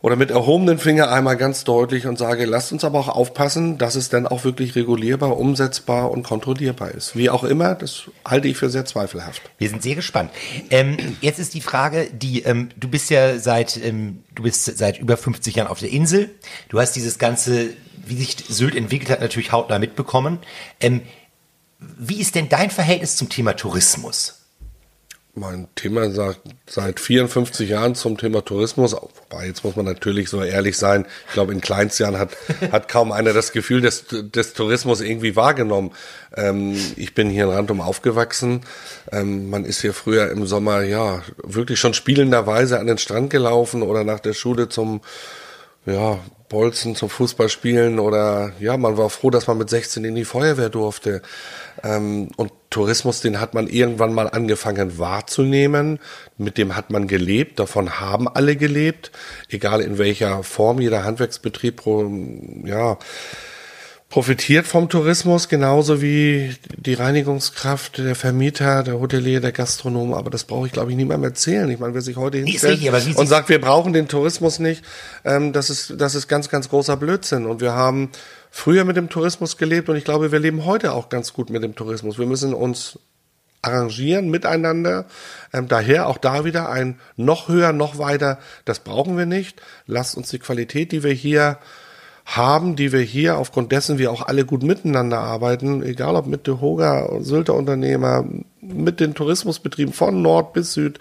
oder 0.05 0.17
mit 0.17 0.29
erhobenen 0.29 0.77
Finger 0.77 1.11
einmal 1.11 1.35
ganz 1.35 1.63
deutlich 1.63 2.05
und 2.05 2.19
sage, 2.19 2.45
lasst 2.45 2.71
uns 2.71 2.83
aber 2.83 2.99
auch 2.99 3.07
aufpassen, 3.07 3.79
dass 3.79 3.95
es 3.95 4.07
dann 4.07 4.27
auch 4.27 4.43
wirklich 4.43 4.75
regulierbar, 4.75 5.35
umsetzbar 5.35 6.11
und 6.11 6.21
kontrollierbar 6.21 6.91
ist. 6.91 7.15
Wie 7.15 7.31
auch 7.31 7.43
immer, 7.43 7.73
das 7.73 8.03
halte 8.23 8.47
ich 8.47 8.55
für 8.55 8.69
sehr 8.69 8.85
zweifelhaft. 8.85 9.41
Wir 9.57 9.67
sind 9.67 9.81
sehr 9.81 9.95
gespannt. 9.95 10.29
Ähm, 10.69 11.17
jetzt 11.21 11.39
ist 11.39 11.55
die 11.55 11.61
Frage, 11.61 12.07
die 12.13 12.43
ähm, 12.43 12.69
du 12.77 12.87
bist 12.87 13.09
ja 13.09 13.39
seit 13.39 13.83
ähm, 13.83 14.21
du 14.35 14.43
bist 14.43 14.65
seit 14.77 14.99
über 14.99 15.17
50 15.17 15.55
Jahren 15.55 15.69
auf 15.69 15.79
der 15.79 15.89
Insel. 15.89 16.29
Du 16.69 16.79
hast 16.79 16.91
dieses 16.91 17.17
ganze, 17.17 17.69
wie 18.05 18.17
sich 18.17 18.37
Sylt 18.47 18.75
entwickelt 18.75 19.09
hat, 19.09 19.21
natürlich 19.21 19.53
hautnah 19.53 19.79
mitbekommen. 19.79 20.37
Ähm, 20.81 21.01
wie 21.79 22.21
ist 22.21 22.35
denn 22.35 22.47
dein 22.47 22.69
Verhältnis 22.69 23.15
zum 23.15 23.29
Thema 23.29 23.55
Tourismus? 23.55 24.44
Mein 25.35 25.67
Thema 25.75 26.09
sagt 26.09 26.39
seit 26.65 26.99
54 26.99 27.69
Jahren 27.69 27.93
zum 27.95 28.17
Thema 28.17 28.43
Tourismus. 28.43 28.93
Wobei, 28.93 29.47
jetzt 29.47 29.63
muss 29.63 29.75
man 29.75 29.85
natürlich 29.85 30.29
so 30.29 30.41
ehrlich 30.41 30.77
sein. 30.77 31.05
Ich 31.27 31.33
glaube, 31.33 31.51
in 31.51 31.61
Kleinstjahren 31.61 32.17
hat, 32.17 32.31
hat 32.71 32.87
kaum 32.87 33.11
einer 33.11 33.33
das 33.33 33.51
Gefühl 33.51 33.81
des, 33.81 34.05
des 34.09 34.53
Tourismus 34.53 35.01
irgendwie 35.01 35.35
wahrgenommen. 35.35 35.91
Ähm, 36.35 36.75
ich 36.95 37.13
bin 37.13 37.29
hier 37.29 37.45
in 37.45 37.49
Randum 37.49 37.81
aufgewachsen. 37.81 38.61
Ähm, 39.11 39.49
man 39.49 39.65
ist 39.65 39.81
hier 39.81 39.93
früher 39.93 40.31
im 40.31 40.47
Sommer, 40.47 40.83
ja, 40.83 41.21
wirklich 41.43 41.79
schon 41.79 41.93
spielenderweise 41.93 42.79
an 42.79 42.87
den 42.87 42.97
Strand 42.97 43.29
gelaufen 43.29 43.83
oder 43.83 44.03
nach 44.03 44.21
der 44.21 44.33
Schule 44.33 44.69
zum, 44.69 45.01
ja, 45.85 46.19
Bolzen 46.47 46.95
zum 46.95 47.09
Fußballspielen 47.09 47.99
oder 47.99 48.53
ja, 48.59 48.77
man 48.77 48.97
war 48.97 49.09
froh, 49.09 49.29
dass 49.29 49.47
man 49.47 49.57
mit 49.57 49.69
16 49.69 50.05
in 50.05 50.15
die 50.15 50.25
Feuerwehr 50.25 50.69
durfte. 50.69 51.21
Ähm, 51.83 52.29
und 52.37 52.51
Tourismus, 52.75 53.21
den 53.21 53.39
hat 53.39 53.53
man 53.53 53.67
irgendwann 53.67 54.13
mal 54.13 54.27
angefangen 54.27 54.99
wahrzunehmen. 54.99 55.97
Mit 56.37 56.57
dem 56.57 56.75
hat 56.75 56.89
man 56.91 57.07
gelebt. 57.07 57.57
Davon 57.57 58.01
haben 58.01 58.27
alle 58.27 58.57
gelebt. 58.57 59.13
Egal 59.47 59.79
in 59.79 59.97
welcher 59.97 60.43
Form. 60.43 60.81
Jeder 60.81 61.05
Handwerksbetrieb, 61.05 61.83
ja, 62.65 62.97
profitiert 64.09 64.67
vom 64.67 64.89
Tourismus, 64.89 65.47
genauso 65.47 66.01
wie 66.01 66.53
die 66.75 66.95
Reinigungskraft, 66.95 67.97
der 67.97 68.15
Vermieter, 68.15 68.83
der 68.83 68.99
Hotelier, 68.99 69.39
der 69.39 69.53
Gastronom. 69.53 70.13
Aber 70.13 70.29
das 70.29 70.43
brauche 70.43 70.67
ich, 70.67 70.73
glaube 70.73 70.91
ich, 70.91 70.97
niemandem 70.97 71.29
erzählen. 71.29 71.69
Ich 71.69 71.79
meine, 71.79 71.93
wer 71.93 72.01
sich 72.01 72.17
heute 72.17 72.39
hinstellt 72.39 72.81
und 73.15 73.27
sagt, 73.27 73.47
wir 73.47 73.61
brauchen 73.61 73.93
den 73.93 74.09
Tourismus 74.09 74.59
nicht, 74.59 74.83
ähm, 75.23 75.53
das, 75.53 75.69
ist, 75.69 75.93
das 75.97 76.13
ist 76.13 76.27
ganz, 76.27 76.49
ganz 76.49 76.67
großer 76.67 76.97
Blödsinn. 76.97 77.45
Und 77.45 77.61
wir 77.61 77.71
haben 77.71 78.09
früher 78.55 78.85
mit 78.85 78.95
dem 78.95 79.09
Tourismus 79.09 79.57
gelebt 79.57 79.89
und 79.89 79.97
ich 79.97 80.05
glaube, 80.05 80.31
wir 80.31 80.39
leben 80.39 80.63
heute 80.63 80.93
auch 80.93 81.09
ganz 81.09 81.33
gut 81.33 81.49
mit 81.49 81.61
dem 81.61 81.75
Tourismus. 81.75 82.17
Wir 82.17 82.25
müssen 82.25 82.53
uns 82.53 82.97
arrangieren 83.61 84.29
miteinander. 84.29 85.07
Ähm, 85.51 85.67
daher 85.67 86.07
auch 86.07 86.17
da 86.17 86.45
wieder 86.45 86.69
ein 86.69 86.97
noch 87.17 87.49
höher, 87.49 87.73
noch 87.73 87.97
weiter. 87.97 88.39
Das 88.63 88.79
brauchen 88.79 89.17
wir 89.17 89.25
nicht. 89.25 89.61
Lasst 89.87 90.15
uns 90.15 90.29
die 90.29 90.39
Qualität, 90.39 90.93
die 90.93 91.03
wir 91.03 91.11
hier 91.11 91.57
haben, 92.23 92.77
die 92.77 92.93
wir 92.93 93.01
hier 93.01 93.37
aufgrund 93.37 93.73
dessen 93.73 93.97
wir 93.97 94.09
auch 94.09 94.25
alle 94.25 94.45
gut 94.45 94.63
miteinander 94.63 95.19
arbeiten, 95.19 95.83
egal 95.83 96.15
ob 96.15 96.25
mit 96.25 96.47
Hoga, 96.47 97.09
Sylter 97.19 97.55
Unternehmer, 97.55 98.23
mit 98.61 99.01
den 99.01 99.15
Tourismusbetrieben 99.15 99.93
von 99.93 100.21
Nord 100.21 100.53
bis 100.53 100.71
Süd, 100.71 100.99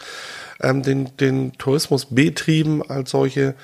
ähm, 0.60 0.82
den, 0.82 1.16
den 1.18 1.52
Tourismusbetrieben 1.52 2.82
als 2.90 3.12
solche, 3.12 3.54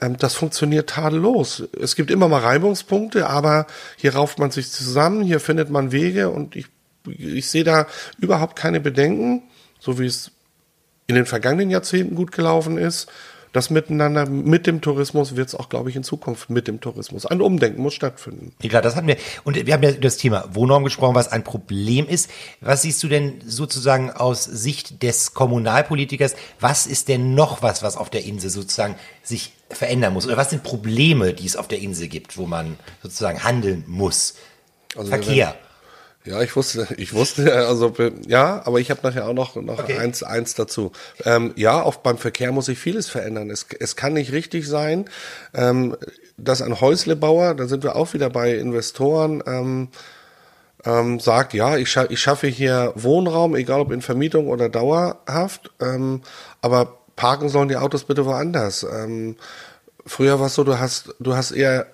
das 0.00 0.34
funktioniert 0.34 0.90
tadellos. 0.90 1.64
Es 1.80 1.94
gibt 1.96 2.10
immer 2.10 2.28
mal 2.28 2.40
Reibungspunkte, 2.40 3.28
aber 3.28 3.66
hier 3.96 4.14
rauft 4.14 4.38
man 4.38 4.50
sich 4.50 4.70
zusammen, 4.70 5.22
hier 5.22 5.40
findet 5.40 5.70
man 5.70 5.92
Wege 5.92 6.30
und 6.30 6.56
ich, 6.56 6.66
ich 7.06 7.48
sehe 7.48 7.64
da 7.64 7.86
überhaupt 8.18 8.56
keine 8.56 8.80
Bedenken, 8.80 9.42
so 9.78 9.98
wie 9.98 10.06
es 10.06 10.32
in 11.06 11.14
den 11.14 11.26
vergangenen 11.26 11.70
Jahrzehnten 11.70 12.14
gut 12.14 12.32
gelaufen 12.32 12.78
ist 12.78 13.10
das 13.52 13.70
Miteinander 13.70 14.26
mit 14.26 14.66
dem 14.66 14.80
Tourismus 14.80 15.34
wird 15.34 15.48
es 15.48 15.54
auch, 15.54 15.68
glaube 15.68 15.90
ich, 15.90 15.96
in 15.96 16.04
Zukunft 16.04 16.50
mit 16.50 16.68
dem 16.68 16.80
Tourismus. 16.80 17.26
Ein 17.26 17.40
Umdenken 17.40 17.82
muss 17.82 17.94
stattfinden. 17.94 18.52
Ja, 18.62 18.68
klar, 18.68 18.82
das 18.82 18.94
hatten 18.94 19.08
wir. 19.08 19.16
Und 19.42 19.66
wir 19.66 19.74
haben 19.74 19.82
ja 19.82 19.90
über 19.90 20.00
das 20.00 20.18
Thema 20.18 20.48
Wohnraum 20.52 20.84
gesprochen, 20.84 21.14
was 21.14 21.32
ein 21.32 21.42
Problem 21.42 22.06
ist. 22.06 22.30
Was 22.60 22.82
siehst 22.82 23.02
du 23.02 23.08
denn 23.08 23.40
sozusagen 23.44 24.10
aus 24.10 24.44
Sicht 24.44 25.02
des 25.02 25.34
Kommunalpolitikers? 25.34 26.36
Was 26.60 26.86
ist 26.86 27.08
denn 27.08 27.34
noch 27.34 27.62
was, 27.62 27.82
was 27.82 27.96
auf 27.96 28.10
der 28.10 28.24
Insel 28.24 28.50
sozusagen 28.50 28.94
sich 29.22 29.52
verändern 29.68 30.12
muss? 30.12 30.26
Oder 30.26 30.36
was 30.36 30.50
sind 30.50 30.62
Probleme, 30.62 31.34
die 31.34 31.46
es 31.46 31.56
auf 31.56 31.66
der 31.66 31.80
Insel 31.80 32.08
gibt, 32.08 32.36
wo 32.36 32.46
man 32.46 32.76
sozusagen 33.02 33.42
handeln 33.42 33.84
muss? 33.86 34.36
Also 34.96 35.08
Verkehr. 35.08 35.56
Ja, 36.24 36.42
ich 36.42 36.54
wusste, 36.54 36.88
ich 36.96 37.14
wusste, 37.14 37.66
also 37.66 37.92
ja, 38.26 38.62
aber 38.64 38.80
ich 38.80 38.90
habe 38.90 39.00
nachher 39.02 39.26
auch 39.26 39.34
noch, 39.34 39.56
noch 39.56 39.78
okay. 39.78 39.98
eins, 39.98 40.22
eins 40.22 40.54
dazu. 40.54 40.92
Ähm, 41.24 41.52
ja, 41.56 41.82
auch 41.82 41.96
beim 41.96 42.18
Verkehr 42.18 42.52
muss 42.52 42.66
sich 42.66 42.78
vieles 42.78 43.08
verändern. 43.08 43.50
Es, 43.50 43.66
es 43.78 43.96
kann 43.96 44.12
nicht 44.14 44.32
richtig 44.32 44.68
sein, 44.68 45.06
ähm, 45.54 45.96
dass 46.36 46.62
ein 46.62 46.80
Häuslebauer, 46.80 47.54
da 47.54 47.66
sind 47.66 47.82
wir 47.84 47.96
auch 47.96 48.12
wieder 48.12 48.30
bei 48.30 48.54
Investoren, 48.54 49.42
ähm, 49.46 49.88
ähm, 50.84 51.20
sagt, 51.20 51.52
ja, 51.52 51.76
ich, 51.76 51.90
scha 51.90 52.06
ich 52.08 52.20
schaffe 52.20 52.46
hier 52.46 52.92
Wohnraum, 52.96 53.54
egal 53.54 53.80
ob 53.80 53.92
in 53.92 54.00
Vermietung 54.00 54.48
oder 54.48 54.68
dauerhaft, 54.68 55.70
ähm, 55.80 56.22
aber 56.62 56.98
parken 57.16 57.50
sollen 57.50 57.68
die 57.68 57.76
Autos 57.76 58.04
bitte 58.04 58.24
woanders. 58.24 58.82
Ähm, 58.84 59.36
früher 60.06 60.40
war 60.40 60.46
es 60.46 60.54
so, 60.54 60.64
du 60.64 60.78
hast, 60.78 61.14
du 61.18 61.36
hast 61.36 61.50
eher 61.50 61.86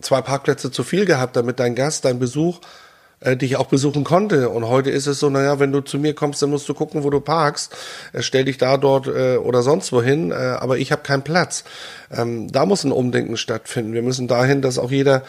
zwei 0.00 0.22
Parkplätze 0.22 0.70
zu 0.70 0.84
viel 0.84 1.04
gehabt, 1.04 1.34
damit 1.34 1.58
dein 1.58 1.74
Gast, 1.74 2.04
dein 2.04 2.20
Besuch 2.20 2.60
äh, 3.20 3.36
dich 3.36 3.56
auch 3.56 3.66
besuchen 3.66 4.04
konnte. 4.04 4.48
Und 4.48 4.68
heute 4.68 4.90
ist 4.90 5.06
es 5.06 5.18
so, 5.18 5.30
naja, 5.30 5.58
wenn 5.58 5.72
du 5.72 5.80
zu 5.80 5.98
mir 5.98 6.14
kommst, 6.14 6.42
dann 6.42 6.50
musst 6.50 6.68
du 6.68 6.74
gucken, 6.74 7.04
wo 7.04 7.10
du 7.10 7.20
parkst. 7.20 7.74
Äh, 8.12 8.22
stell 8.22 8.44
dich 8.44 8.58
da, 8.58 8.76
dort 8.76 9.06
äh, 9.06 9.36
oder 9.36 9.62
sonst 9.62 9.92
wohin, 9.92 10.30
äh, 10.30 10.34
aber 10.34 10.78
ich 10.78 10.92
habe 10.92 11.02
keinen 11.02 11.22
Platz. 11.22 11.64
Ähm, 12.10 12.50
da 12.50 12.66
muss 12.66 12.84
ein 12.84 12.92
Umdenken 12.92 13.36
stattfinden. 13.36 13.92
Wir 13.92 14.02
müssen 14.02 14.28
dahin, 14.28 14.62
dass 14.62 14.78
auch 14.78 14.90
jeder 14.90 15.22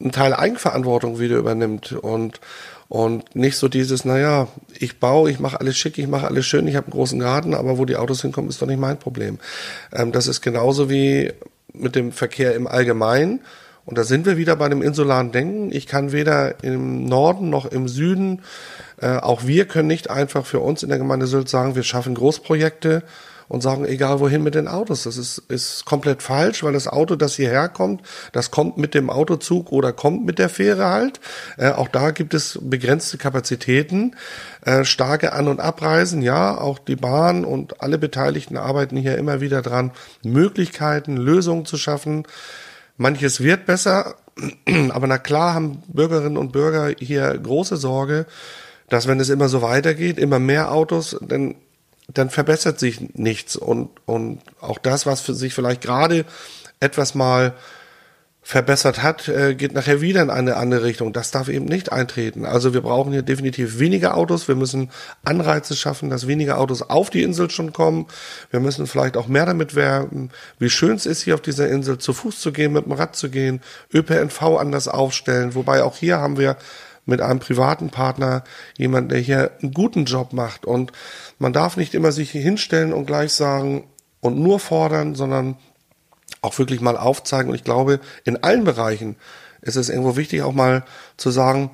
einen 0.00 0.12
Teil 0.12 0.34
Eigenverantwortung 0.34 1.18
wieder 1.18 1.36
übernimmt 1.36 1.92
und 1.92 2.40
und 2.88 3.34
nicht 3.34 3.56
so 3.56 3.66
dieses, 3.66 4.04
naja, 4.04 4.46
ich 4.78 5.00
baue, 5.00 5.28
ich 5.28 5.40
mache 5.40 5.58
alles 5.58 5.76
schick, 5.76 5.98
ich 5.98 6.06
mache 6.06 6.28
alles 6.28 6.46
schön, 6.46 6.68
ich 6.68 6.76
habe 6.76 6.86
einen 6.86 6.92
großen 6.92 7.18
Garten, 7.18 7.52
aber 7.54 7.78
wo 7.78 7.84
die 7.84 7.96
Autos 7.96 8.22
hinkommen, 8.22 8.48
ist 8.48 8.62
doch 8.62 8.68
nicht 8.68 8.78
mein 8.78 8.98
Problem. 8.98 9.38
Ähm, 9.92 10.12
das 10.12 10.28
ist 10.28 10.40
genauso 10.40 10.88
wie 10.88 11.32
mit 11.72 11.96
dem 11.96 12.12
Verkehr 12.12 12.54
im 12.54 12.68
Allgemeinen. 12.68 13.40
Und 13.86 13.96
da 13.96 14.04
sind 14.04 14.26
wir 14.26 14.36
wieder 14.36 14.56
bei 14.56 14.68
dem 14.68 14.82
insularen 14.82 15.32
Denken. 15.32 15.70
Ich 15.72 15.86
kann 15.86 16.12
weder 16.12 16.62
im 16.62 17.06
Norden 17.06 17.50
noch 17.50 17.66
im 17.66 17.88
Süden, 17.88 18.42
äh, 19.00 19.16
auch 19.16 19.46
wir 19.46 19.66
können 19.66 19.88
nicht 19.88 20.10
einfach 20.10 20.44
für 20.44 20.60
uns 20.60 20.82
in 20.82 20.88
der 20.88 20.98
Gemeinde 20.98 21.26
Sylt 21.26 21.48
sagen, 21.48 21.76
wir 21.76 21.82
schaffen 21.84 22.14
Großprojekte 22.14 23.04
und 23.48 23.62
sagen, 23.62 23.84
egal 23.84 24.18
wohin 24.18 24.42
mit 24.42 24.56
den 24.56 24.66
Autos. 24.66 25.04
Das 25.04 25.16
ist, 25.16 25.38
ist 25.48 25.84
komplett 25.84 26.22
falsch, 26.22 26.64
weil 26.64 26.72
das 26.72 26.88
Auto, 26.88 27.14
das 27.14 27.36
hierher 27.36 27.68
kommt, 27.68 28.02
das 28.32 28.50
kommt 28.50 28.76
mit 28.76 28.94
dem 28.94 29.08
Autozug 29.08 29.70
oder 29.70 29.92
kommt 29.92 30.26
mit 30.26 30.40
der 30.40 30.48
Fähre 30.48 30.86
halt. 30.86 31.20
Äh, 31.56 31.70
auch 31.70 31.88
da 31.88 32.10
gibt 32.10 32.34
es 32.34 32.58
begrenzte 32.60 33.18
Kapazitäten, 33.18 34.16
äh, 34.64 34.84
starke 34.84 35.32
An- 35.32 35.48
und 35.48 35.60
Abreisen, 35.60 36.22
ja, 36.22 36.58
auch 36.58 36.80
die 36.80 36.96
Bahn 36.96 37.44
und 37.44 37.80
alle 37.80 37.98
Beteiligten 37.98 38.56
arbeiten 38.56 38.96
hier 38.96 39.16
immer 39.16 39.40
wieder 39.40 39.62
dran, 39.62 39.92
Möglichkeiten, 40.24 41.16
Lösungen 41.16 41.66
zu 41.66 41.76
schaffen. 41.76 42.24
Manches 42.96 43.40
wird 43.40 43.66
besser, 43.66 44.16
aber 44.90 45.06
na 45.06 45.18
klar 45.18 45.54
haben 45.54 45.82
Bürgerinnen 45.88 46.36
und 46.36 46.52
Bürger 46.52 46.92
hier 46.98 47.36
große 47.36 47.76
Sorge, 47.76 48.26
dass 48.88 49.06
wenn 49.06 49.20
es 49.20 49.28
immer 49.28 49.48
so 49.48 49.62
weitergeht, 49.62 50.18
immer 50.18 50.38
mehr 50.38 50.72
Autos, 50.72 51.16
dann, 51.20 51.56
dann 52.08 52.30
verbessert 52.30 52.78
sich 52.78 53.14
nichts. 53.14 53.56
Und, 53.56 53.90
und 54.06 54.40
auch 54.60 54.78
das, 54.78 55.06
was 55.06 55.20
für 55.20 55.34
sich 55.34 55.54
vielleicht 55.54 55.82
gerade 55.82 56.24
etwas 56.80 57.14
mal 57.14 57.54
verbessert 58.48 59.02
hat, 59.02 59.26
äh, 59.26 59.56
geht 59.56 59.74
nachher 59.74 60.00
wieder 60.00 60.22
in 60.22 60.30
eine 60.30 60.54
andere 60.54 60.84
Richtung. 60.84 61.12
Das 61.12 61.32
darf 61.32 61.48
eben 61.48 61.64
nicht 61.64 61.90
eintreten. 61.90 62.44
Also 62.46 62.72
wir 62.72 62.80
brauchen 62.80 63.10
hier 63.10 63.22
definitiv 63.22 63.80
weniger 63.80 64.16
Autos. 64.16 64.46
Wir 64.46 64.54
müssen 64.54 64.90
Anreize 65.24 65.74
schaffen, 65.74 66.10
dass 66.10 66.28
weniger 66.28 66.60
Autos 66.60 66.80
auf 66.80 67.10
die 67.10 67.24
Insel 67.24 67.50
schon 67.50 67.72
kommen. 67.72 68.06
Wir 68.52 68.60
müssen 68.60 68.86
vielleicht 68.86 69.16
auch 69.16 69.26
mehr 69.26 69.46
damit 69.46 69.74
werben, 69.74 70.30
wie 70.60 70.70
schön 70.70 70.94
es 70.94 71.06
ist, 71.06 71.22
hier 71.22 71.34
auf 71.34 71.40
dieser 71.40 71.68
Insel 71.68 71.98
zu 71.98 72.12
Fuß 72.12 72.38
zu 72.38 72.52
gehen, 72.52 72.72
mit 72.72 72.84
dem 72.84 72.92
Rad 72.92 73.16
zu 73.16 73.30
gehen, 73.30 73.62
ÖPNV 73.92 74.40
anders 74.60 74.86
aufstellen. 74.86 75.56
Wobei 75.56 75.82
auch 75.82 75.96
hier 75.96 76.18
haben 76.18 76.38
wir 76.38 76.56
mit 77.04 77.20
einem 77.20 77.40
privaten 77.40 77.90
Partner 77.90 78.44
jemanden, 78.78 79.08
der 79.08 79.18
hier 79.18 79.50
einen 79.60 79.74
guten 79.74 80.04
Job 80.04 80.32
macht. 80.32 80.64
Und 80.66 80.92
man 81.40 81.52
darf 81.52 81.76
nicht 81.76 81.94
immer 81.94 82.12
sich 82.12 82.30
hier 82.30 82.42
hinstellen 82.42 82.92
und 82.92 83.06
gleich 83.06 83.32
sagen 83.32 83.88
und 84.20 84.38
nur 84.38 84.60
fordern, 84.60 85.16
sondern 85.16 85.56
auch 86.42 86.58
wirklich 86.58 86.80
mal 86.80 86.96
aufzeigen. 86.96 87.50
Und 87.50 87.56
ich 87.56 87.64
glaube, 87.64 88.00
in 88.24 88.42
allen 88.42 88.64
Bereichen 88.64 89.16
ist 89.62 89.76
es 89.76 89.88
irgendwo 89.88 90.16
wichtig, 90.16 90.42
auch 90.42 90.52
mal 90.52 90.84
zu 91.16 91.30
sagen, 91.30 91.70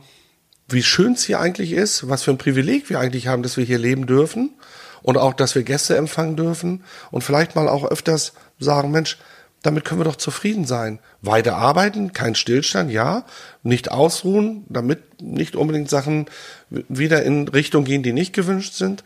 wie 0.69 0.83
schön 0.83 1.13
es 1.13 1.25
hier 1.25 1.41
eigentlich 1.41 1.73
ist, 1.73 2.09
was 2.09 2.23
für 2.23 2.31
ein 2.31 2.39
Privileg 2.39 2.89
wir 2.89 2.99
eigentlich 2.99 3.27
haben, 3.27 3.43
dass 3.43 3.57
wir 3.57 3.65
hier 3.65 3.79
leben 3.79 4.07
dürfen 4.07 4.55
und 5.03 5.19
auch, 5.19 5.35
dass 5.35 5.55
wir 5.55 5.63
Gäste 5.63 5.97
empfangen 5.97 6.37
dürfen 6.37 6.85
und 7.11 7.23
vielleicht 7.23 7.55
mal 7.55 7.69
auch 7.69 7.85
öfters 7.85 8.33
sagen, 8.59 8.91
Mensch, 8.91 9.19
damit 9.63 9.85
können 9.85 10.01
wir 10.01 10.05
doch 10.05 10.17
zufrieden 10.17 10.65
sein. 10.65 10.99
Weiter 11.21 11.57
arbeiten, 11.57 12.13
kein 12.13 12.35
Stillstand, 12.35 12.91
ja, 12.91 13.25
nicht 13.63 13.91
ausruhen, 13.91 14.65
damit 14.69 15.23
nicht 15.23 15.55
unbedingt 15.55 15.89
Sachen 15.89 16.27
wieder 16.71 17.23
in 17.23 17.47
Richtung 17.49 17.85
gehen, 17.85 18.03
die 18.03 18.13
nicht 18.13 18.33
gewünscht 18.33 18.75
sind, 18.75 19.05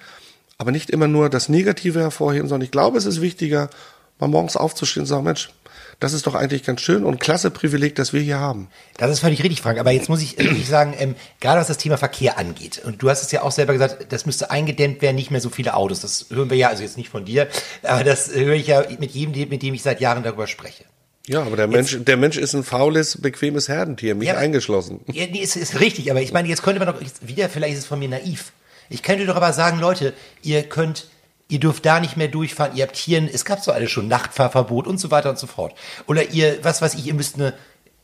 aber 0.57 0.73
nicht 0.73 0.88
immer 0.88 1.09
nur 1.09 1.29
das 1.29 1.51
Negative 1.51 2.01
hervorheben, 2.01 2.49
sondern 2.49 2.64
ich 2.64 2.71
glaube, 2.71 2.97
es 2.97 3.05
ist 3.05 3.21
wichtiger, 3.21 3.69
mal 4.18 4.29
morgens 4.29 4.57
aufzustehen 4.57 5.02
und 5.02 5.07
sagen, 5.07 5.24
Mensch, 5.24 5.50
das 5.98 6.12
ist 6.12 6.26
doch 6.26 6.35
eigentlich 6.35 6.62
ganz 6.62 6.83
schön 6.83 7.05
und 7.05 7.20
klasse 7.20 7.50
Privileg, 7.50 7.94
das 7.94 8.12
wir 8.12 8.20
hier 8.20 8.38
haben. 8.38 8.68
Das 8.98 9.11
ist 9.11 9.20
völlig 9.20 9.42
richtig, 9.42 9.62
Frank. 9.62 9.79
Aber 9.79 9.92
jetzt 9.92 10.09
muss 10.09 10.20
ich, 10.20 10.37
muss 10.38 10.68
sagen, 10.68 10.94
ähm, 10.98 11.14
gerade 11.40 11.59
was 11.59 11.68
das 11.68 11.79
Thema 11.79 11.96
Verkehr 11.96 12.37
angeht, 12.38 12.83
und 12.85 13.02
du 13.02 13.09
hast 13.09 13.22
es 13.22 13.33
ja 13.33 13.42
auch 13.42 13.52
selber 13.52 13.72
gesagt, 13.72 14.12
das 14.12 14.26
müsste 14.26 14.50
eingedämmt 14.50 15.00
werden, 15.00 15.16
nicht 15.16 15.31
mehr 15.31 15.40
so 15.40 15.48
viele 15.48 15.74
Autos. 15.74 16.00
Das 16.00 16.26
hören 16.31 16.50
wir 16.50 16.57
ja, 16.57 16.68
also 16.68 16.83
jetzt 16.83 16.98
nicht 16.98 17.09
von 17.09 17.24
dir, 17.24 17.48
aber 17.83 18.05
das 18.05 18.35
höre 18.35 18.55
ich 18.55 18.66
ja 18.66 18.85
mit 18.98 19.12
jedem, 19.12 19.48
mit 19.48 19.62
dem 19.62 19.72
ich 19.72 19.83
seit 19.83 20.00
Jahren 20.00 20.22
darüber 20.22 20.46
spreche. 20.46 20.85
Ja, 21.29 21.42
aber 21.42 21.57
der 21.57 21.66
Mensch, 21.66 21.96
der 21.98 22.16
Mensch 22.16 22.37
ist 22.37 22.55
ein 22.55 22.62
faules, 22.62 23.20
bequemes 23.20 23.68
Herdentier, 23.68 24.14
mich 24.14 24.29
ja, 24.29 24.37
eingeschlossen. 24.37 25.00
Ja, 25.11 25.26
nee, 25.26 25.40
ist, 25.40 25.57
ist 25.57 25.81
richtig, 25.81 26.11
aber 26.11 26.20
ich 26.20 26.33
meine, 26.33 26.46
jetzt 26.48 26.62
könnte 26.62 26.79
man 26.79 26.94
doch, 26.94 27.00
wieder, 27.22 27.48
vielleicht 27.48 27.72
ist 27.72 27.81
es 27.81 27.87
von 27.87 27.98
mir 27.98 28.09
naiv. 28.09 28.52
Ich 28.90 29.02
könnte 29.02 29.26
doch 29.26 29.35
aber 29.35 29.52
sagen, 29.52 29.81
Leute, 29.81 30.12
ihr 30.42 30.62
könnt 30.62 31.09
ihr 31.48 31.61
dürft 31.61 31.87
da 31.87 32.00
nicht 32.00 32.16
mehr 32.16 32.28
durchfahren, 32.28 32.76
ihr 32.76 32.85
habt 32.87 32.96
hier, 32.96 33.28
es 33.32 33.44
gab 33.44 33.61
so 33.61 33.72
alles 33.72 33.90
schon, 33.90 34.09
Nachtfahrverbot 34.09 34.87
und 34.87 34.98
so 34.98 35.11
weiter 35.11 35.30
und 35.30 35.38
so 35.38 35.46
fort. 35.46 35.74
Oder 36.06 36.30
ihr, 36.30 36.59
was 36.62 36.82
weiß 36.82 36.94
ich, 36.94 37.06
ihr 37.06 37.14
müsst 37.14 37.37
eine, 37.37 37.54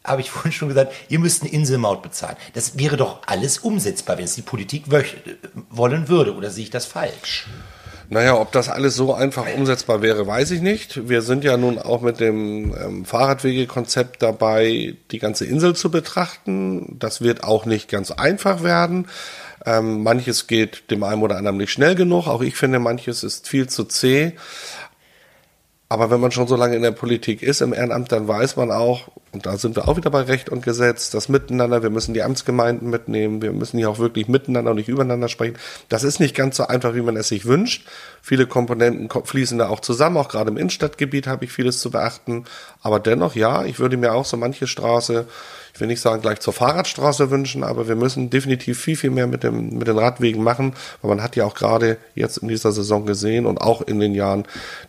habe 0.05 0.21
ich 0.21 0.31
vorhin 0.33 0.53
schon 0.53 0.69
gesagt, 0.69 0.93
ihr 1.09 1.19
müsst 1.19 1.43
eine 1.43 1.53
Inselmaut 1.53 2.03
bezahlen. 2.03 2.37
Das 2.55 2.79
wäre 2.79 2.97
doch 2.97 3.21
alles 3.27 3.59
umsetzbar, 3.59 4.19
wenn 4.19 4.25
es 4.25 4.35
die 4.35 4.43
Politik 4.43 4.85
wollen 5.71 6.09
würde. 6.09 6.35
Oder 6.35 6.51
sehe 6.51 6.65
ich 6.65 6.71
das 6.71 6.87
falsch? 6.87 7.47
Naja, 8.09 8.39
ob 8.39 8.53
das 8.53 8.69
alles 8.69 8.95
so 8.95 9.15
einfach 9.15 9.47
umsetzbar 9.57 10.03
wäre, 10.03 10.27
weiß 10.27 10.51
ich 10.51 10.61
nicht. 10.61 11.09
Wir 11.09 11.23
sind 11.23 11.45
ja 11.45 11.57
nun 11.57 11.79
auch 11.79 12.03
mit 12.03 12.21
dem 12.21 12.75
ähm, 12.77 13.05
Fahrradwegekonzept 13.05 14.23
dabei, 14.23 14.95
die 15.11 15.19
ganze 15.19 15.45
Insel 15.45 15.75
zu 15.75 15.91
betrachten. 15.91 16.97
Das 16.99 17.21
wird 17.21 17.45
auch 17.45 17.65
nicht 17.65 17.89
ganz 17.89 18.11
einfach 18.11 18.63
werden. 18.63 19.09
Ähm, 19.65 20.03
manches 20.03 20.47
geht 20.47 20.91
dem 20.91 21.05
einen 21.05 21.23
oder 21.23 21.37
anderen 21.37 21.57
nicht 21.57 21.71
schnell 21.71 21.95
genug. 21.95 22.27
Auch 22.27 22.43
ich 22.43 22.57
finde, 22.57 22.79
manches 22.79 23.23
ist 23.23 23.49
viel 23.49 23.69
zu 23.69 23.85
zäh. 23.85 24.33
Aber 25.93 26.11
wenn 26.11 26.21
man 26.21 26.33
schon 26.33 26.49
so 26.49 26.57
lange 26.57 26.75
in 26.75 26.81
der 26.81 26.91
Politik 26.91 27.43
ist, 27.43 27.61
im 27.61 27.75
Ehrenamt, 27.75 28.13
dann 28.13 28.27
weiß 28.27 28.57
man 28.57 28.71
auch, 28.71 29.09
und 29.31 29.45
da 29.45 29.59
sind 29.59 29.77
wir 29.77 29.87
auch 29.87 29.99
wieder 29.99 30.09
bei 30.09 30.23
Recht 30.23 30.49
und 30.49 30.63
Gesetz, 30.63 31.11
das 31.11 31.29
Miteinander, 31.29 31.83
wir 31.83 31.91
müssen 31.91 32.15
die 32.15 32.23
Amtsgemeinden 32.23 32.89
mitnehmen, 32.89 33.43
wir 33.43 33.53
müssen 33.53 33.77
hier 33.77 33.91
auch 33.91 33.99
wirklich 33.99 34.27
miteinander 34.27 34.71
und 34.71 34.79
nicht 34.79 34.89
übereinander 34.89 35.29
sprechen. 35.29 35.59
Das 35.91 36.03
ist 36.03 36.19
nicht 36.19 36.35
ganz 36.35 36.57
so 36.57 36.67
einfach, 36.67 36.95
wie 36.95 37.03
man 37.03 37.15
es 37.19 37.29
sich 37.29 37.45
wünscht. 37.45 37.87
Viele 38.23 38.47
Komponenten 38.47 39.11
fließen 39.11 39.59
da 39.59 39.69
auch 39.69 39.81
zusammen, 39.81 40.17
auch 40.17 40.31
gerade 40.31 40.51
im 40.51 40.57
Innenstadtgebiet 40.57 41.27
habe 41.27 41.45
ich 41.45 41.53
vieles 41.53 41.81
zu 41.81 41.91
beachten. 41.91 42.45
Aber 42.81 42.99
dennoch, 42.99 43.35
ja, 43.35 43.63
ich 43.67 43.79
würde 43.79 43.99
mir 43.99 44.15
auch 44.15 44.25
so 44.25 44.39
manche 44.39 44.67
Straße 44.67 45.27
ich 45.75 45.81
will 45.81 45.89
nicht 45.89 46.01
sagen 46.01 46.23
gleich 46.23 46.41
zur 46.41 46.53
Fahrradstraße 46.53 47.31
wünschen, 47.31 47.65
aber 47.65 47.89
wir 47.89 47.97
müssen 47.97 48.31
definitiv 48.31 48.81
viel, 48.81 48.97
viel 48.97 49.11
mehr 49.11 49.27
mit, 49.27 49.43
dem, 49.43 49.79
mit 49.79 49.89
den 49.89 49.99
Radwegen 49.99 50.43
machen, 50.43 50.75
weil 51.01 51.09
man 51.09 51.23
hat 51.23 51.37
ja 51.37 51.45
auch 51.45 51.55
gerade 51.55 51.99
jetzt 52.15 52.39
in 52.39 52.49
dieser 52.49 52.73
Saison 52.73 53.07
gesehen 53.07 53.47
und 53.47 53.59
auch 53.59 53.81
in 53.81 53.99
den 53.99 54.15
Jahren 54.15 54.45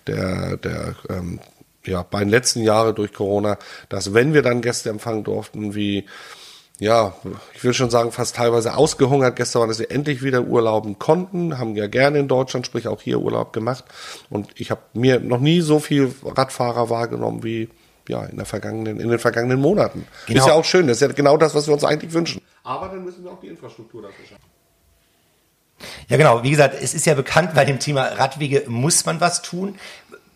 der, 0.08 0.58
der 0.58 0.96
ähm, 1.10 1.40
ja, 1.86 2.04
beiden 2.04 2.30
letzten 2.30 2.64
Jahre 2.64 2.94
durch 2.94 3.14
Corona, 3.14 3.58
dass 3.90 4.14
wenn 4.14 4.34
wir 4.34 4.42
dann 4.42 4.62
Gäste 4.62 4.90
empfangen 4.90 5.24
durften, 5.24 5.76
wie 5.76 6.06
ja, 6.80 7.14
ich 7.54 7.64
will 7.64 7.74
schon 7.74 7.92
sagen, 7.92 8.12
fast 8.12 8.36
teilweise 8.36 8.76
ausgehungert 8.76 9.36
gestern 9.36 9.62
waren, 9.62 9.70
dass 9.70 9.78
sie 9.78 9.90
endlich 9.90 10.24
wieder 10.24 10.44
urlauben 10.44 10.98
konnten, 11.00 11.60
haben 11.60 11.76
ja 11.76 11.88
gerne 11.88 12.20
in 12.20 12.28
Deutschland, 12.28 12.66
sprich 12.66 12.88
auch 12.88 13.02
hier 13.02 13.20
Urlaub 13.20 13.54
gemacht. 13.54 13.86
Und 14.30 14.50
ich 14.56 14.72
habe 14.72 14.82
mir 14.94 15.20
noch 15.20 15.40
nie 15.40 15.62
so 15.62 15.80
viel 15.80 16.14
Radfahrer 16.26 16.90
wahrgenommen 16.90 17.44
wie 17.44 17.70
ja, 18.08 18.24
in, 18.26 18.38
der 18.38 18.46
vergangenen, 18.46 19.00
in 19.00 19.10
den 19.10 19.20
vergangenen 19.20 19.60
Monaten. 19.60 20.06
Genau. 20.28 20.40
Ist 20.40 20.48
ja 20.48 20.54
auch 20.54 20.66
schön, 20.66 20.88
das 20.88 20.98
ist 20.98 21.02
ja 21.02 21.08
genau 21.14 21.38
das, 21.38 21.56
was 21.56 21.68
wir 21.68 21.74
uns 21.74 21.84
eigentlich 21.84 22.14
wünschen. 22.14 22.42
Aber 22.64 22.88
dann 22.88 23.04
müssen 23.04 23.24
wir 23.24 23.32
auch 23.32 23.40
die 23.40 23.48
Infrastruktur 23.48 24.02
dafür 24.02 24.26
schaffen. 24.26 24.54
Ja, 26.08 26.18
genau. 26.18 26.44
Wie 26.44 26.52
gesagt, 26.52 26.76
es 26.82 26.94
ist 26.94 27.06
ja 27.06 27.14
bekannt, 27.14 27.54
bei 27.54 27.66
dem 27.66 27.80
Thema 27.80 28.04
Radwege 28.04 28.64
muss 28.68 29.06
man 29.06 29.20
was 29.20 29.42
tun. 29.42 29.76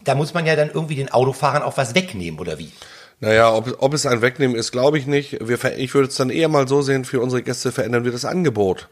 Da 0.03 0.15
muss 0.15 0.33
man 0.33 0.45
ja 0.45 0.55
dann 0.55 0.69
irgendwie 0.69 0.95
den 0.95 1.11
Autofahrern 1.11 1.63
auch 1.63 1.77
was 1.77 1.95
wegnehmen, 1.95 2.39
oder 2.39 2.57
wie? 2.57 2.71
Naja, 3.19 3.53
ob, 3.53 3.75
ob 3.79 3.93
es 3.93 4.05
ein 4.05 4.21
Wegnehmen 4.21 4.55
ist, 4.55 4.71
glaube 4.71 4.97
ich 4.97 5.07
nicht. 5.07 5.37
Wir, 5.47 5.63
ich 5.77 5.93
würde 5.93 6.09
es 6.09 6.15
dann 6.15 6.29
eher 6.29 6.49
mal 6.49 6.67
so 6.67 6.81
sehen, 6.81 7.03
für 7.03 7.19
unsere 7.19 7.41
Gäste 7.41 7.71
verändern 7.71 8.03
wir 8.03 8.11
das 8.11 8.25
Angebot. 8.25 8.87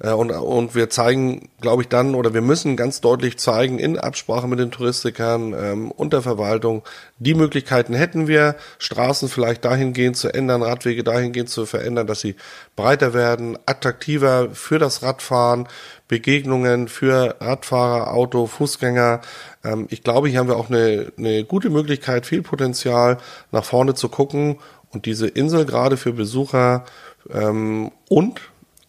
Äh, 0.00 0.12
und, 0.12 0.30
und 0.30 0.74
wir 0.74 0.90
zeigen, 0.90 1.48
glaube 1.60 1.82
ich, 1.82 1.88
dann, 1.88 2.14
oder 2.14 2.34
wir 2.34 2.40
müssen 2.40 2.76
ganz 2.76 3.00
deutlich 3.00 3.38
zeigen, 3.38 3.78
in 3.78 3.98
Absprache 3.98 4.48
mit 4.48 4.58
den 4.58 4.70
Touristikern 4.70 5.54
ähm, 5.54 5.90
und 5.90 6.12
der 6.12 6.22
Verwaltung, 6.22 6.82
die 7.18 7.34
Möglichkeiten 7.34 7.94
hätten 7.94 8.26
wir, 8.26 8.56
Straßen 8.78 9.28
vielleicht 9.28 9.64
dahingehend 9.64 10.16
zu 10.16 10.32
ändern, 10.32 10.62
Radwege 10.62 11.04
dahingehend 11.04 11.50
zu 11.50 11.66
verändern, 11.66 12.06
dass 12.06 12.20
sie 12.20 12.36
breiter 12.76 13.14
werden, 13.14 13.58
attraktiver 13.66 14.50
für 14.52 14.78
das 14.78 15.02
Radfahren, 15.02 15.68
Begegnungen 16.08 16.88
für 16.88 17.36
Radfahrer, 17.40 18.12
Auto, 18.12 18.46
Fußgänger. 18.46 19.20
Ähm, 19.64 19.86
ich 19.90 20.02
glaube, 20.02 20.28
hier 20.28 20.40
haben 20.40 20.48
wir 20.48 20.56
auch 20.56 20.70
eine, 20.70 21.12
eine 21.16 21.44
gute 21.44 21.70
Möglichkeit, 21.70 22.26
viel 22.26 22.42
Potenzial 22.42 23.18
nach 23.52 23.64
vorne 23.64 23.94
zu 23.94 24.08
gucken 24.08 24.58
und 24.92 25.06
diese 25.06 25.28
Insel 25.28 25.66
gerade 25.66 25.96
für 25.96 26.12
Besucher 26.12 26.84
ähm, 27.32 27.92
und 28.08 28.40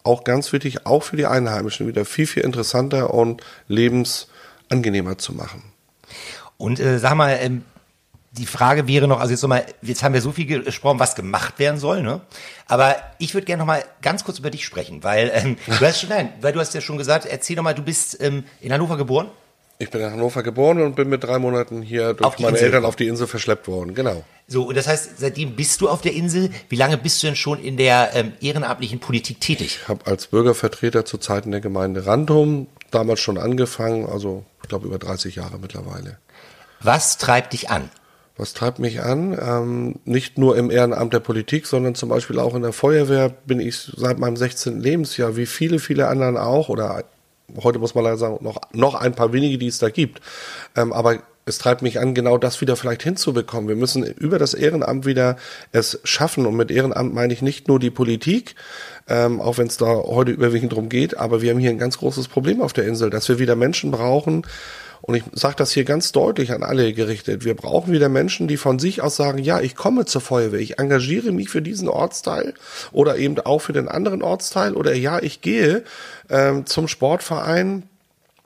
auch 0.04 0.24
ganz 0.24 0.52
wichtig, 0.52 0.86
auch 0.86 1.02
für 1.02 1.16
die 1.16 1.26
Einheimischen 1.26 1.86
wieder 1.86 2.04
viel, 2.04 2.26
viel 2.26 2.42
interessanter 2.42 3.14
und 3.14 3.42
lebensangenehmer 3.68 5.18
zu 5.18 5.32
machen. 5.32 5.62
Und 6.56 6.80
äh, 6.80 6.98
sag 6.98 7.14
mal, 7.14 7.38
ähm, 7.40 7.64
die 8.32 8.46
Frage 8.46 8.88
wäre 8.88 9.06
noch, 9.06 9.20
also 9.20 9.30
jetzt 9.30 9.42
nochmal, 9.42 9.66
jetzt 9.82 10.02
haben 10.02 10.14
wir 10.14 10.22
so 10.22 10.32
viel 10.32 10.46
gesprochen, 10.46 10.98
was 10.98 11.14
gemacht 11.14 11.58
werden 11.58 11.78
soll, 11.78 12.02
ne? 12.02 12.20
Aber 12.66 12.96
ich 13.18 13.34
würde 13.34 13.44
gerne 13.44 13.60
nochmal 13.60 13.84
ganz 14.00 14.24
kurz 14.24 14.38
über 14.38 14.50
dich 14.50 14.64
sprechen, 14.64 15.04
weil 15.04 15.30
ähm, 15.34 15.56
du 15.66 15.86
hast 15.86 16.00
schon, 16.00 16.08
nein, 16.08 16.32
weil 16.40 16.52
du 16.52 16.60
hast 16.60 16.74
ja 16.74 16.80
schon 16.80 16.96
gesagt, 16.96 17.26
erzähl 17.26 17.56
doch 17.56 17.62
mal, 17.62 17.74
du 17.74 17.82
bist 17.82 18.22
ähm, 18.22 18.44
in 18.60 18.72
Hannover 18.72 18.96
geboren? 18.96 19.28
Ich 19.78 19.90
bin 19.90 20.00
in 20.00 20.10
Hannover 20.10 20.42
geboren 20.42 20.80
und 20.80 20.96
bin 20.96 21.08
mit 21.08 21.24
drei 21.24 21.38
Monaten 21.38 21.82
hier 21.82 22.14
durch 22.14 22.38
meine 22.38 22.50
Insel. 22.50 22.66
Eltern 22.66 22.84
auf 22.84 22.96
die 22.96 23.08
Insel 23.08 23.26
verschleppt 23.26 23.68
worden. 23.68 23.94
Genau. 23.94 24.24
So, 24.52 24.64
und 24.64 24.76
das 24.76 24.86
heißt, 24.86 25.18
seitdem 25.18 25.56
bist 25.56 25.80
du 25.80 25.88
auf 25.88 26.02
der 26.02 26.12
Insel. 26.12 26.50
Wie 26.68 26.76
lange 26.76 26.98
bist 26.98 27.22
du 27.22 27.26
denn 27.26 27.36
schon 27.36 27.58
in 27.58 27.78
der 27.78 28.10
ähm, 28.12 28.32
ehrenamtlichen 28.42 29.00
Politik 29.00 29.40
tätig? 29.40 29.78
Ich 29.80 29.88
habe 29.88 30.06
als 30.06 30.26
Bürgervertreter 30.26 31.06
zu 31.06 31.16
Zeiten 31.16 31.52
der 31.52 31.62
Gemeinde 31.62 32.04
Randum 32.04 32.66
damals 32.90 33.20
schon 33.20 33.38
angefangen, 33.38 34.04
also 34.04 34.44
ich 34.62 34.68
glaube 34.68 34.86
über 34.86 34.98
30 34.98 35.36
Jahre 35.36 35.58
mittlerweile. 35.58 36.18
Was 36.80 37.16
treibt 37.16 37.54
dich 37.54 37.70
an? 37.70 37.88
Was 38.36 38.52
treibt 38.52 38.78
mich 38.78 39.00
an? 39.00 39.38
Ähm, 39.40 40.00
nicht 40.04 40.36
nur 40.36 40.58
im 40.58 40.70
Ehrenamt 40.70 41.14
der 41.14 41.20
Politik, 41.20 41.66
sondern 41.66 41.94
zum 41.94 42.10
Beispiel 42.10 42.38
auch 42.38 42.54
in 42.54 42.60
der 42.60 42.74
Feuerwehr 42.74 43.30
bin 43.30 43.58
ich 43.58 43.90
seit 43.96 44.18
meinem 44.18 44.36
16. 44.36 44.80
Lebensjahr, 44.80 45.34
wie 45.34 45.46
viele, 45.46 45.78
viele 45.78 46.08
anderen 46.08 46.36
auch, 46.36 46.68
oder 46.68 47.04
heute 47.62 47.78
muss 47.78 47.94
man 47.94 48.04
leider 48.04 48.18
sagen, 48.18 48.38
noch, 48.42 48.60
noch 48.72 48.96
ein 48.96 49.14
paar 49.14 49.32
wenige, 49.32 49.56
die 49.56 49.68
es 49.68 49.78
da 49.78 49.88
gibt. 49.88 50.20
Ähm, 50.76 50.92
aber 50.92 51.22
es 51.44 51.58
treibt 51.58 51.82
mich 51.82 51.98
an, 51.98 52.14
genau 52.14 52.38
das 52.38 52.60
wieder 52.60 52.76
vielleicht 52.76 53.02
hinzubekommen. 53.02 53.68
Wir 53.68 53.76
müssen 53.76 54.04
über 54.04 54.38
das 54.38 54.54
Ehrenamt 54.54 55.06
wieder 55.06 55.36
es 55.72 56.00
schaffen. 56.04 56.46
Und 56.46 56.56
mit 56.56 56.70
Ehrenamt 56.70 57.14
meine 57.14 57.32
ich 57.32 57.42
nicht 57.42 57.68
nur 57.68 57.78
die 57.78 57.90
Politik, 57.90 58.54
ähm, 59.08 59.40
auch 59.40 59.58
wenn 59.58 59.66
es 59.66 59.76
da 59.76 59.86
heute 59.86 60.30
überwiegend 60.30 60.72
drum 60.72 60.88
geht, 60.88 61.16
aber 61.18 61.42
wir 61.42 61.50
haben 61.50 61.58
hier 61.58 61.70
ein 61.70 61.78
ganz 61.78 61.98
großes 61.98 62.28
Problem 62.28 62.62
auf 62.62 62.72
der 62.72 62.86
Insel, 62.86 63.10
dass 63.10 63.28
wir 63.28 63.38
wieder 63.38 63.56
Menschen 63.56 63.90
brauchen, 63.90 64.44
und 65.02 65.16
ich 65.16 65.24
sage 65.32 65.56
das 65.56 65.72
hier 65.72 65.84
ganz 65.84 66.12
deutlich 66.12 66.52
an 66.52 66.62
alle 66.62 66.92
gerichtet. 66.92 67.44
Wir 67.44 67.54
brauchen 67.54 67.92
wieder 67.92 68.08
Menschen, 68.08 68.46
die 68.46 68.56
von 68.56 68.78
sich 68.78 69.02
aus 69.02 69.16
sagen, 69.16 69.38
ja, 69.38 69.60
ich 69.60 69.74
komme 69.74 70.04
zur 70.04 70.20
Feuerwehr, 70.20 70.60
ich 70.60 70.78
engagiere 70.78 71.32
mich 71.32 71.48
für 71.48 71.60
diesen 71.60 71.88
Ortsteil 71.88 72.54
oder 72.92 73.16
eben 73.16 73.38
auch 73.40 73.58
für 73.58 73.72
den 73.72 73.88
anderen 73.88 74.22
Ortsteil 74.22 74.74
oder 74.74 74.94
ja, 74.94 75.20
ich 75.20 75.40
gehe 75.40 75.82
ähm, 76.30 76.66
zum 76.66 76.86
Sportverein, 76.86 77.82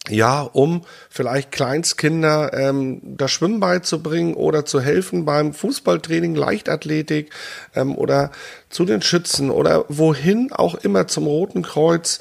ja, 0.08 0.42
um 0.42 0.82
vielleicht 1.10 1.50
Kleinstkinder 1.52 2.52
ähm, 2.52 3.00
das 3.02 3.32
Schwimmen 3.32 3.60
beizubringen 3.60 4.34
oder 4.34 4.64
zu 4.64 4.80
helfen 4.80 5.24
beim 5.24 5.52
Fußballtraining, 5.52 6.34
Leichtathletik 6.34 7.30
ähm, 7.74 7.96
oder 7.96 8.30
zu 8.70 8.84
den 8.84 9.02
Schützen 9.02 9.50
oder 9.50 9.84
wohin 9.88 10.52
auch 10.52 10.74
immer 10.76 11.08
zum 11.08 11.26
Roten 11.26 11.62
Kreuz. 11.62 12.20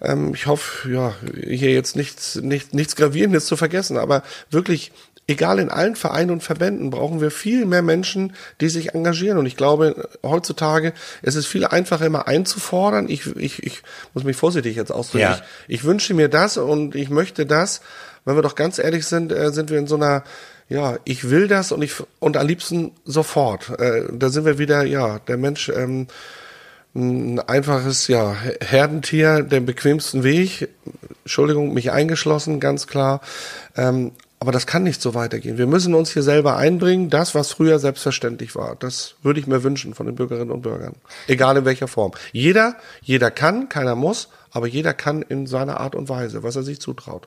Ähm, 0.00 0.32
ich 0.34 0.46
hoffe, 0.46 0.90
ja, 0.90 1.14
hier 1.42 1.72
jetzt 1.72 1.96
nichts, 1.96 2.36
nicht, 2.36 2.74
nichts 2.74 2.96
Gravierendes 2.96 3.46
zu 3.46 3.56
vergessen, 3.56 3.96
aber 3.96 4.22
wirklich 4.50 4.92
egal 5.26 5.58
in 5.58 5.70
allen 5.70 5.96
Vereinen 5.96 6.30
und 6.30 6.42
Verbänden 6.42 6.90
brauchen 6.90 7.20
wir 7.20 7.30
viel 7.30 7.66
mehr 7.66 7.82
Menschen, 7.82 8.34
die 8.60 8.68
sich 8.68 8.94
engagieren. 8.94 9.38
Und 9.38 9.46
ich 9.46 9.56
glaube, 9.56 10.08
heutzutage 10.22 10.92
es 11.22 11.34
ist 11.34 11.46
viel 11.46 11.64
einfacher 11.64 12.06
immer 12.06 12.28
einzufordern. 12.28 13.08
Ich, 13.08 13.34
ich, 13.36 13.62
ich 13.62 13.82
muss 14.12 14.24
mich 14.24 14.36
vorsichtig 14.36 14.76
jetzt 14.76 14.92
ausdrücken. 14.92 15.22
Ja. 15.22 15.40
Ich, 15.66 15.80
ich 15.80 15.84
wünsche 15.84 16.14
mir 16.14 16.28
das 16.28 16.56
und 16.56 16.94
ich 16.94 17.10
möchte 17.10 17.46
das. 17.46 17.80
Wenn 18.24 18.36
wir 18.36 18.42
doch 18.42 18.54
ganz 18.54 18.78
ehrlich 18.78 19.06
sind, 19.06 19.32
äh, 19.32 19.52
sind 19.52 19.70
wir 19.70 19.78
in 19.78 19.86
so 19.86 19.96
einer 19.96 20.24
ja, 20.68 20.96
ich 21.04 21.28
will 21.28 21.46
das 21.46 21.72
und 21.72 21.82
ich 21.82 21.92
und 22.20 22.36
am 22.38 22.46
liebsten 22.46 22.92
sofort. 23.04 23.68
Äh, 23.78 24.04
da 24.12 24.30
sind 24.30 24.46
wir 24.46 24.58
wieder, 24.58 24.84
ja, 24.84 25.18
der 25.18 25.36
Mensch 25.36 25.68
ähm, 25.68 26.06
ein 26.94 27.40
einfaches, 27.40 28.08
ja, 28.08 28.36
Herdentier, 28.60 29.42
den 29.42 29.66
bequemsten 29.66 30.22
Weg. 30.22 30.68
Entschuldigung, 31.24 31.74
mich 31.74 31.90
eingeschlossen, 31.90 32.60
ganz 32.60 32.86
klar. 32.86 33.20
Ähm, 33.76 34.12
aber 34.44 34.52
das 34.52 34.66
kann 34.66 34.82
nicht 34.82 35.00
so 35.00 35.14
weitergehen. 35.14 35.56
Wir 35.56 35.66
müssen 35.66 35.94
uns 35.94 36.12
hier 36.12 36.22
selber 36.22 36.58
einbringen, 36.58 37.08
das, 37.08 37.34
was 37.34 37.50
früher 37.50 37.78
selbstverständlich 37.78 38.54
war. 38.54 38.76
Das 38.76 39.14
würde 39.22 39.40
ich 39.40 39.46
mir 39.46 39.62
wünschen 39.62 39.94
von 39.94 40.04
den 40.04 40.16
Bürgerinnen 40.16 40.50
und 40.50 40.60
Bürgern. 40.60 40.96
Egal 41.28 41.56
in 41.56 41.64
welcher 41.64 41.88
Form. 41.88 42.12
Jeder, 42.30 42.76
jeder 43.00 43.30
kann, 43.30 43.70
keiner 43.70 43.94
muss, 43.94 44.28
aber 44.50 44.66
jeder 44.66 44.92
kann 44.92 45.22
in 45.22 45.46
seiner 45.46 45.80
Art 45.80 45.94
und 45.94 46.10
Weise, 46.10 46.42
was 46.42 46.56
er 46.56 46.62
sich 46.62 46.78
zutraut. 46.78 47.26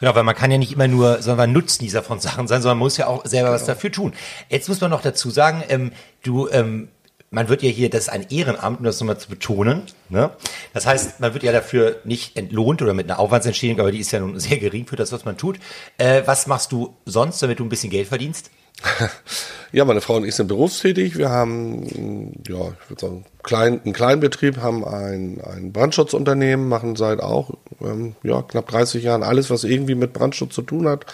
Ja, 0.00 0.14
weil 0.14 0.22
man 0.22 0.34
kann 0.34 0.50
ja 0.50 0.58
nicht 0.58 0.72
immer 0.72 0.86
nur, 0.86 1.22
sondern 1.22 1.50
Nutznießer 1.52 2.02
von 2.02 2.20
Sachen 2.20 2.46
sein, 2.46 2.60
sondern 2.60 2.76
man 2.76 2.84
muss 2.84 2.98
ja 2.98 3.06
auch 3.06 3.24
selber 3.24 3.48
genau. 3.48 3.58
was 3.58 3.64
dafür 3.64 3.90
tun. 3.90 4.12
Jetzt 4.50 4.68
muss 4.68 4.82
man 4.82 4.90
noch 4.90 5.00
dazu 5.00 5.30
sagen, 5.30 5.64
ähm, 5.68 5.92
du 6.22 6.46
ähm, 6.50 6.88
man 7.30 7.48
wird 7.48 7.62
ja 7.62 7.70
hier, 7.70 7.88
das 7.90 8.02
ist 8.02 8.08
ein 8.08 8.26
Ehrenamt, 8.28 8.80
um 8.80 8.84
das 8.84 8.98
nochmal 9.00 9.18
zu 9.18 9.28
betonen. 9.28 9.82
Ne? 10.08 10.30
Das 10.74 10.86
heißt, 10.86 11.20
man 11.20 11.32
wird 11.32 11.44
ja 11.44 11.52
dafür 11.52 12.00
nicht 12.04 12.36
entlohnt 12.36 12.82
oder 12.82 12.92
mit 12.92 13.08
einer 13.08 13.20
Aufwandsentschädigung, 13.20 13.80
aber 13.80 13.92
die 13.92 14.00
ist 14.00 14.10
ja 14.10 14.18
nun 14.18 14.38
sehr 14.40 14.58
gering 14.58 14.86
für 14.86 14.96
das, 14.96 15.12
was 15.12 15.24
man 15.24 15.36
tut. 15.36 15.58
Äh, 15.96 16.22
was 16.26 16.48
machst 16.48 16.72
du 16.72 16.96
sonst, 17.06 17.40
damit 17.40 17.60
du 17.60 17.64
ein 17.64 17.68
bisschen 17.68 17.90
Geld 17.90 18.08
verdienst? 18.08 18.50
Ja, 19.72 19.84
meine 19.84 20.00
Frau 20.00 20.16
und 20.16 20.24
ich 20.24 20.34
sind 20.34 20.48
berufstätig. 20.48 21.16
Wir 21.16 21.30
haben, 21.30 22.42
ja, 22.48 22.72
ich 22.72 22.90
würde 22.90 23.00
sagen, 23.00 23.24
klein, 23.44 23.80
einen 23.84 23.92
kleinen 23.92 24.20
Betrieb, 24.20 24.56
haben 24.56 24.84
ein, 24.84 25.40
ein 25.42 25.72
Brandschutzunternehmen, 25.72 26.68
machen 26.68 26.96
seit 26.96 27.20
auch 27.20 27.52
ähm, 27.80 28.16
ja, 28.24 28.42
knapp 28.42 28.66
30 28.66 29.04
Jahren 29.04 29.22
alles, 29.22 29.48
was 29.48 29.62
irgendwie 29.62 29.94
mit 29.94 30.12
Brandschutz 30.12 30.56
zu 30.56 30.62
tun 30.62 30.88
hat 30.88 31.06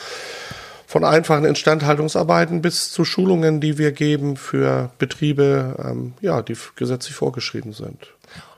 von 0.87 1.05
einfachen 1.05 1.45
Instandhaltungsarbeiten 1.45 2.63
bis 2.63 2.93
zu 2.93 3.05
Schulungen, 3.05 3.61
die 3.61 3.77
wir 3.77 3.93
geben 3.93 4.37
für 4.37 4.91
Betriebe, 4.99 5.77
ähm, 5.79 6.15
ja, 6.21 6.43
die 6.43 6.57
gesetzlich 6.77 7.15
vorgeschrieben 7.15 7.73
sind. 7.73 8.13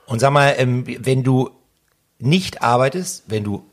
Und 0.07 0.21
sag 0.21 0.33
mal, 0.33 0.55
ähm, 0.59 0.85
wenn 0.87 1.23
du 1.23 1.51
nicht 2.19 2.63
arbeitest, 2.63 3.25
wenn 3.29 3.45
du 3.45 3.65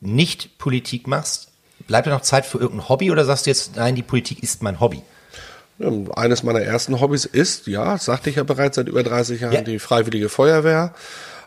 nicht 0.00 0.58
Politik 0.58 1.06
machst, 1.06 1.48
bleibt 1.86 2.06
da 2.06 2.10
noch 2.10 2.20
Zeit 2.20 2.46
für 2.46 2.58
irgendein 2.58 2.88
Hobby 2.88 3.10
oder 3.10 3.24
sagst 3.24 3.46
du 3.46 3.50
jetzt, 3.50 3.76
nein, 3.76 3.94
die 3.94 4.02
Politik 4.02 4.42
ist 4.42 4.62
mein 4.62 4.80
Hobby? 4.80 5.02
Ähm, 5.80 6.10
eines 6.14 6.42
meiner 6.42 6.60
ersten 6.60 7.00
Hobbys 7.00 7.24
ist, 7.24 7.66
ja, 7.66 7.98
sagte 7.98 8.30
ich 8.30 8.36
ja 8.36 8.44
bereits 8.44 8.76
seit 8.76 8.88
über 8.88 9.02
30 9.02 9.40
Jahren, 9.40 9.54
ja. 9.54 9.60
die 9.62 9.78
Freiwillige 9.78 10.28
Feuerwehr. 10.28 10.94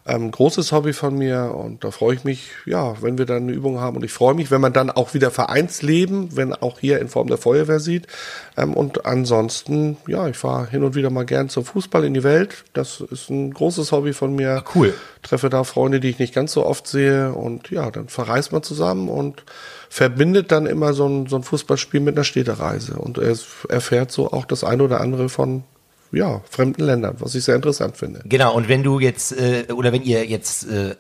Ähm, 0.08 0.32
großes 0.32 0.72
Hobby 0.72 0.94
von 0.94 1.18
mir 1.18 1.54
und 1.54 1.84
da 1.84 1.92
freue 1.92 2.16
ich 2.16 2.24
mich, 2.24 2.52
ja, 2.66 3.02
wenn 3.02 3.18
wir 3.18 3.26
dann 3.26 3.44
eine 3.44 3.52
Übung 3.52 3.82
haben 3.82 3.98
und 3.98 4.06
ich 4.06 4.14
freue 4.14 4.36
mich, 4.36 4.50
wenn 4.52 4.62
man 4.62 4.72
dann 4.72 4.90
auch 4.90 5.14
wieder 5.14 5.32
Vereinsleben, 5.32 6.38
wenn 6.38 6.54
auch 6.54 6.80
hier 6.80 7.02
in 7.02 7.10
Form 7.10 7.28
der 7.28 7.38
Feuerwehr 7.38 7.82
sieht. 7.82 8.08
Ähm, 8.56 8.74
und 8.74 9.06
ansonsten, 9.06 9.98
ja, 10.08 10.28
ich 10.30 10.38
fahre 10.38 10.70
hin 10.70 10.84
und 10.84 10.96
wieder 10.96 11.10
mal 11.10 11.26
gern 11.26 11.50
zum 11.50 11.66
Fußball 11.66 12.06
in 12.06 12.14
die 12.14 12.24
Welt. 12.24 12.64
Das 12.72 13.02
ist 13.02 13.30
ein 13.30 13.54
großes 13.54 13.92
Hobby 13.92 14.14
von 14.14 14.34
mir. 14.34 14.52
Ah, 14.52 14.64
cool. 14.76 14.94
Treffe 15.24 15.50
da 15.50 15.66
Freunde, 15.66 16.00
die 16.00 16.10
ich 16.10 16.20
nicht 16.20 16.34
ganz 16.34 16.54
so 16.54 16.66
oft 16.66 16.88
sehe 16.88 17.34
und 17.34 17.70
ja, 17.70 17.92
dann 17.92 18.08
verreist 18.08 18.54
man 18.54 18.64
zusammen 18.64 19.10
und 19.10 19.44
verbindet 19.90 20.54
dann 20.54 20.68
immer 20.68 20.94
so 20.94 21.06
ein, 21.08 21.28
so 21.28 21.36
ein 21.36 21.44
Fußballspiel 21.44 22.00
mit 22.00 22.16
einer 22.16 22.24
Städtereise 22.24 22.94
und 22.94 23.18
er 23.18 23.36
erfährt 23.68 24.12
so 24.12 24.32
auch 24.32 24.46
das 24.46 24.64
eine 24.64 24.84
oder 24.84 25.02
andere 25.02 25.28
von 25.28 25.64
ja, 26.12 26.42
fremden 26.50 26.84
Ländern, 26.84 27.16
was 27.20 27.36
ich 27.36 27.44
sehr 27.44 27.56
interessant 27.56 27.98
finde. 27.98 28.22
Genau, 28.26 28.56
und 28.56 28.68
wenn 28.68 28.84
du 28.84 29.00
jetzt, 29.00 29.32
äh, 29.32 29.66
oder 29.74 29.92
wenn 29.92 30.04
ihr 30.04 30.26
jetzt 30.26 30.70
äh, 30.70 30.96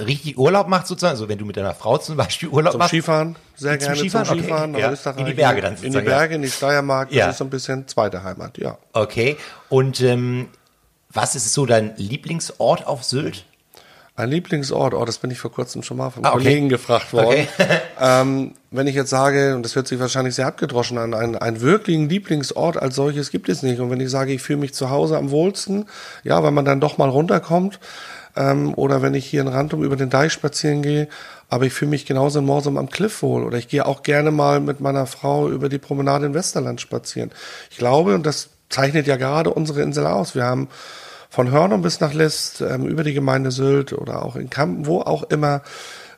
richtig 0.00 0.38
Urlaub 0.38 0.68
macht 0.68 0.86
sozusagen, 0.86 1.12
also 1.12 1.28
wenn 1.28 1.38
du 1.38 1.44
mit 1.44 1.56
deiner 1.56 1.74
Frau 1.74 1.98
zum 1.98 2.16
Beispiel 2.16 2.48
Urlaub 2.48 2.72
zum 2.72 2.78
machst. 2.78 2.90
Skifahren, 2.90 3.36
sehr 3.56 3.76
gerne 3.76 3.94
zum 3.94 4.00
Skifahren, 4.02 4.26
zum 4.26 4.38
Skifahren 4.38 4.70
okay. 4.70 4.80
nach 4.80 4.88
ja. 4.88 4.92
Österreich. 4.92 5.18
In 5.18 5.26
die 5.26 5.34
Berge 5.34 5.60
dann 5.60 5.76
sozusagen. 5.76 5.94
In 5.94 6.04
die 6.04 6.10
Berge, 6.10 6.34
in 6.34 6.42
die 6.42 6.50
Steiermark, 6.50 7.10
das 7.10 7.30
ist 7.32 7.38
so 7.38 7.44
ein 7.44 7.50
bisschen 7.50 7.88
zweite 7.88 8.22
Heimat, 8.22 8.58
ja. 8.58 8.78
Okay, 8.92 9.36
und 9.68 10.00
ähm, 10.00 10.48
was 11.10 11.34
ist 11.34 11.52
so 11.52 11.66
dein 11.66 11.96
Lieblingsort 11.96 12.86
auf 12.86 13.04
Sylt? 13.04 13.44
Ein 14.18 14.30
Lieblingsort, 14.30 14.94
oh, 14.94 15.04
das 15.04 15.18
bin 15.18 15.30
ich 15.30 15.38
vor 15.38 15.52
kurzem 15.52 15.82
schon 15.82 15.98
mal 15.98 16.08
vom 16.08 16.24
ah, 16.24 16.30
okay. 16.30 16.44
Kollegen 16.44 16.68
gefragt 16.70 17.12
worden. 17.12 17.26
Okay. 17.26 17.48
ähm, 18.00 18.54
wenn 18.70 18.86
ich 18.86 18.94
jetzt 18.94 19.10
sage, 19.10 19.54
und 19.54 19.62
das 19.62 19.76
hört 19.76 19.86
sich 19.86 20.00
wahrscheinlich 20.00 20.34
sehr 20.34 20.46
abgedroschen 20.46 20.96
an, 20.96 21.12
einen, 21.12 21.36
einen 21.36 21.60
wirklichen 21.60 22.08
Lieblingsort 22.08 22.78
als 22.78 22.94
solches 22.94 23.30
gibt 23.30 23.50
es 23.50 23.62
nicht. 23.62 23.78
Und 23.78 23.90
wenn 23.90 24.00
ich 24.00 24.10
sage, 24.10 24.32
ich 24.32 24.40
fühle 24.40 24.58
mich 24.58 24.72
zu 24.72 24.88
Hause 24.88 25.18
am 25.18 25.30
wohlsten, 25.30 25.84
ja, 26.24 26.42
weil 26.42 26.50
man 26.50 26.64
dann 26.64 26.80
doch 26.80 26.96
mal 26.96 27.10
runterkommt, 27.10 27.78
ähm, 28.36 28.72
oder 28.74 29.02
wenn 29.02 29.12
ich 29.12 29.26
hier 29.26 29.42
in 29.42 29.48
Randum 29.48 29.82
über 29.82 29.96
den 29.96 30.08
Deich 30.08 30.32
spazieren 30.32 30.80
gehe, 30.80 31.08
aber 31.50 31.66
ich 31.66 31.74
fühle 31.74 31.90
mich 31.90 32.06
genauso 32.06 32.38
in 32.38 32.46
Morsum 32.46 32.78
am 32.78 32.88
Cliff 32.88 33.20
wohl. 33.20 33.44
Oder 33.44 33.58
ich 33.58 33.68
gehe 33.68 33.84
auch 33.84 34.02
gerne 34.02 34.30
mal 34.30 34.60
mit 34.60 34.80
meiner 34.80 35.06
Frau 35.06 35.50
über 35.50 35.68
die 35.68 35.78
Promenade 35.78 36.24
in 36.24 36.32
Westerland 36.32 36.80
spazieren. 36.80 37.30
Ich 37.70 37.76
glaube, 37.76 38.14
und 38.14 38.24
das 38.24 38.48
zeichnet 38.70 39.06
ja 39.06 39.16
gerade 39.16 39.50
unsere 39.50 39.82
Insel 39.82 40.06
aus, 40.06 40.34
wir 40.34 40.44
haben 40.44 40.68
von 41.36 41.50
Hörnum 41.50 41.82
bis 41.82 42.00
nach 42.00 42.14
List, 42.14 42.62
ähm, 42.62 42.86
über 42.86 43.04
die 43.04 43.12
Gemeinde 43.12 43.50
Sylt 43.50 43.92
oder 43.92 44.24
auch 44.24 44.36
in 44.36 44.48
Kampen, 44.48 44.86
wo 44.86 45.02
auch 45.02 45.22
immer 45.24 45.60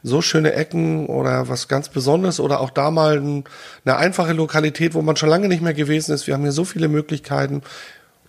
so 0.04 0.22
schöne 0.22 0.52
Ecken 0.52 1.06
oder 1.06 1.48
was 1.48 1.66
ganz 1.66 1.88
Besonderes 1.88 2.38
oder 2.38 2.60
auch 2.60 2.70
da 2.70 2.92
mal 2.92 3.18
ein, 3.18 3.42
eine 3.84 3.96
einfache 3.96 4.32
Lokalität, 4.32 4.94
wo 4.94 5.02
man 5.02 5.16
schon 5.16 5.28
lange 5.28 5.48
nicht 5.48 5.60
mehr 5.60 5.74
gewesen 5.74 6.14
ist. 6.14 6.28
Wir 6.28 6.34
haben 6.34 6.42
hier 6.42 6.52
so 6.52 6.64
viele 6.64 6.86
Möglichkeiten. 6.86 7.62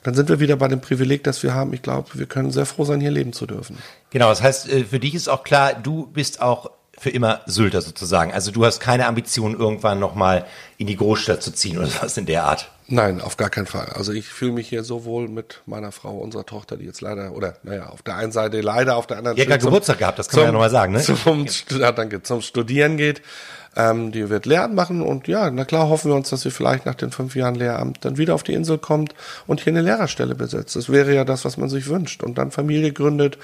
Dann 0.02 0.16
sind 0.16 0.30
wir 0.30 0.40
wieder 0.40 0.56
bei 0.56 0.68
dem 0.68 0.82
Privileg, 0.82 1.24
das 1.24 1.44
wir 1.44 1.54
haben. 1.54 1.74
Ich 1.74 1.84
glaube, 1.84 2.10
wir 2.16 2.26
können 2.26 2.50
sehr 2.50 2.66
froh 2.66 2.86
sein, 2.86 3.00
hier 3.00 3.12
leben 3.12 3.34
zu 3.34 3.46
dürfen. 3.46 3.78
Genau, 4.10 4.30
das 4.30 4.42
heißt, 4.42 4.70
äh, 4.70 4.84
für 4.84 5.00
dich 5.00 5.14
ist 5.14 5.30
auch 5.30 5.44
klar, 5.44 5.76
du 5.76 6.08
bist 6.08 6.42
auch 6.42 6.72
für 6.98 7.12
immer 7.12 7.42
Sylter 7.46 7.82
sozusagen. 7.82 8.34
Also 8.34 8.50
du 8.50 8.66
hast 8.66 8.80
keine 8.80 9.06
Ambition, 9.06 9.54
irgendwann 9.54 10.00
nochmal 10.00 10.48
in 10.80 10.88
die 10.88 10.96
Großstadt 10.96 11.44
zu 11.44 11.52
ziehen 11.52 11.78
oder 11.78 11.90
was 12.02 12.18
in 12.18 12.26
der 12.26 12.46
Art. 12.46 12.72
Nein, 12.92 13.22
auf 13.22 13.38
gar 13.38 13.52
keinen 13.52 13.68
Fall. 13.68 13.88
Also 13.94 14.12
ich 14.12 14.28
fühle 14.28 14.54
mich 14.54 14.68
hier 14.68 14.84
so 14.84 15.06
wohl 15.06 15.28
mit 15.28 15.62
meiner 15.68 15.92
Frau, 15.92 16.18
unserer 16.18 16.46
Tochter, 16.46 16.76
die 16.76 16.86
jetzt 16.86 17.02
leider, 17.02 17.34
oder 17.34 17.54
naja, 17.62 17.88
auf 17.88 18.02
der 18.02 18.16
einen 18.16 18.32
Seite 18.32 18.62
leider, 18.62 18.96
auf 18.96 19.06
der 19.06 19.18
anderen 19.18 19.38
Seite. 19.38 19.54
Hat 19.54 19.62
Geburtstag 19.62 20.00
gehabt, 20.00 20.18
das 20.18 20.28
kann 20.28 20.34
zum, 20.34 20.42
man 20.42 20.48
ja 20.48 20.52
nochmal 20.54 20.70
sagen, 20.72 20.94
ne? 20.94 21.02
Zum, 21.02 21.46
ja, 21.80 21.92
danke, 21.92 22.24
zum 22.24 22.42
Studieren 22.42 22.98
geht. 22.98 23.22
Ähm, 23.76 24.12
die 24.12 24.30
wird 24.30 24.46
Lehramt 24.46 24.74
machen 24.74 25.02
und 25.02 25.28
ja, 25.28 25.50
na 25.52 25.64
klar 25.64 25.90
hoffen 25.90 26.12
wir 26.12 26.16
uns, 26.16 26.30
dass 26.30 26.42
sie 26.42 26.52
vielleicht 26.52 26.86
nach 26.86 26.96
den 26.96 27.12
fünf 27.12 27.36
Jahren 27.36 27.56
Lehramt 27.56 28.04
dann 28.04 28.18
wieder 28.18 28.34
auf 28.34 28.44
die 28.44 28.54
Insel 28.54 28.78
kommt 28.78 29.14
und 29.48 29.62
hier 29.62 29.72
eine 29.72 29.82
Lehrerstelle 29.82 30.36
besetzt. 30.36 30.76
Das 30.76 30.90
wäre 30.90 31.14
ja 31.14 31.24
das, 31.24 31.46
was 31.46 31.58
man 31.58 31.70
sich 31.70 31.88
wünscht 31.88 32.24
und 32.24 32.38
dann 32.38 32.52
Familie 32.52 32.92
gründet 32.92 33.38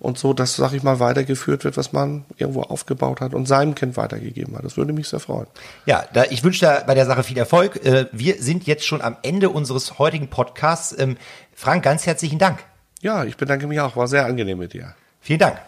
und 0.00 0.18
so, 0.18 0.32
dass, 0.32 0.56
sag 0.56 0.72
ich 0.72 0.82
mal, 0.82 1.00
weitergeführt 1.00 1.64
wird, 1.64 1.76
was 1.76 1.92
man 1.92 2.24
irgendwo 2.36 2.62
aufgebaut 2.62 3.20
hat 3.20 3.34
und 3.34 3.46
seinem 3.46 3.74
Kind 3.74 3.96
weitergegeben 3.96 4.56
hat. 4.56 4.64
Das 4.64 4.76
würde 4.76 4.92
mich 4.92 5.08
sehr 5.08 5.20
freuen. 5.20 5.46
Ja, 5.86 6.04
da, 6.12 6.24
ich 6.24 6.44
wünsche 6.44 6.60
da 6.60 6.82
bei 6.86 6.94
der 6.94 7.06
Sache 7.06 7.22
viel 7.22 7.38
Erfolg. 7.38 7.84
Äh, 7.84 8.06
wir 8.12 8.42
sind 8.42 8.66
jetzt 8.66 8.84
schon 8.84 9.00
am 9.00 9.16
Ende 9.22 9.50
unseres 9.50 9.98
heutigen 9.98 10.28
Podcasts. 10.28 10.94
Ähm, 10.98 11.16
Frank, 11.54 11.84
ganz 11.84 12.06
herzlichen 12.06 12.38
Dank. 12.38 12.58
Ja, 13.00 13.24
ich 13.24 13.36
bedanke 13.36 13.66
mich 13.66 13.80
auch. 13.80 13.96
War 13.96 14.08
sehr 14.08 14.26
angenehm 14.26 14.58
mit 14.58 14.72
dir. 14.72 14.94
Vielen 15.20 15.40
Dank. 15.40 15.67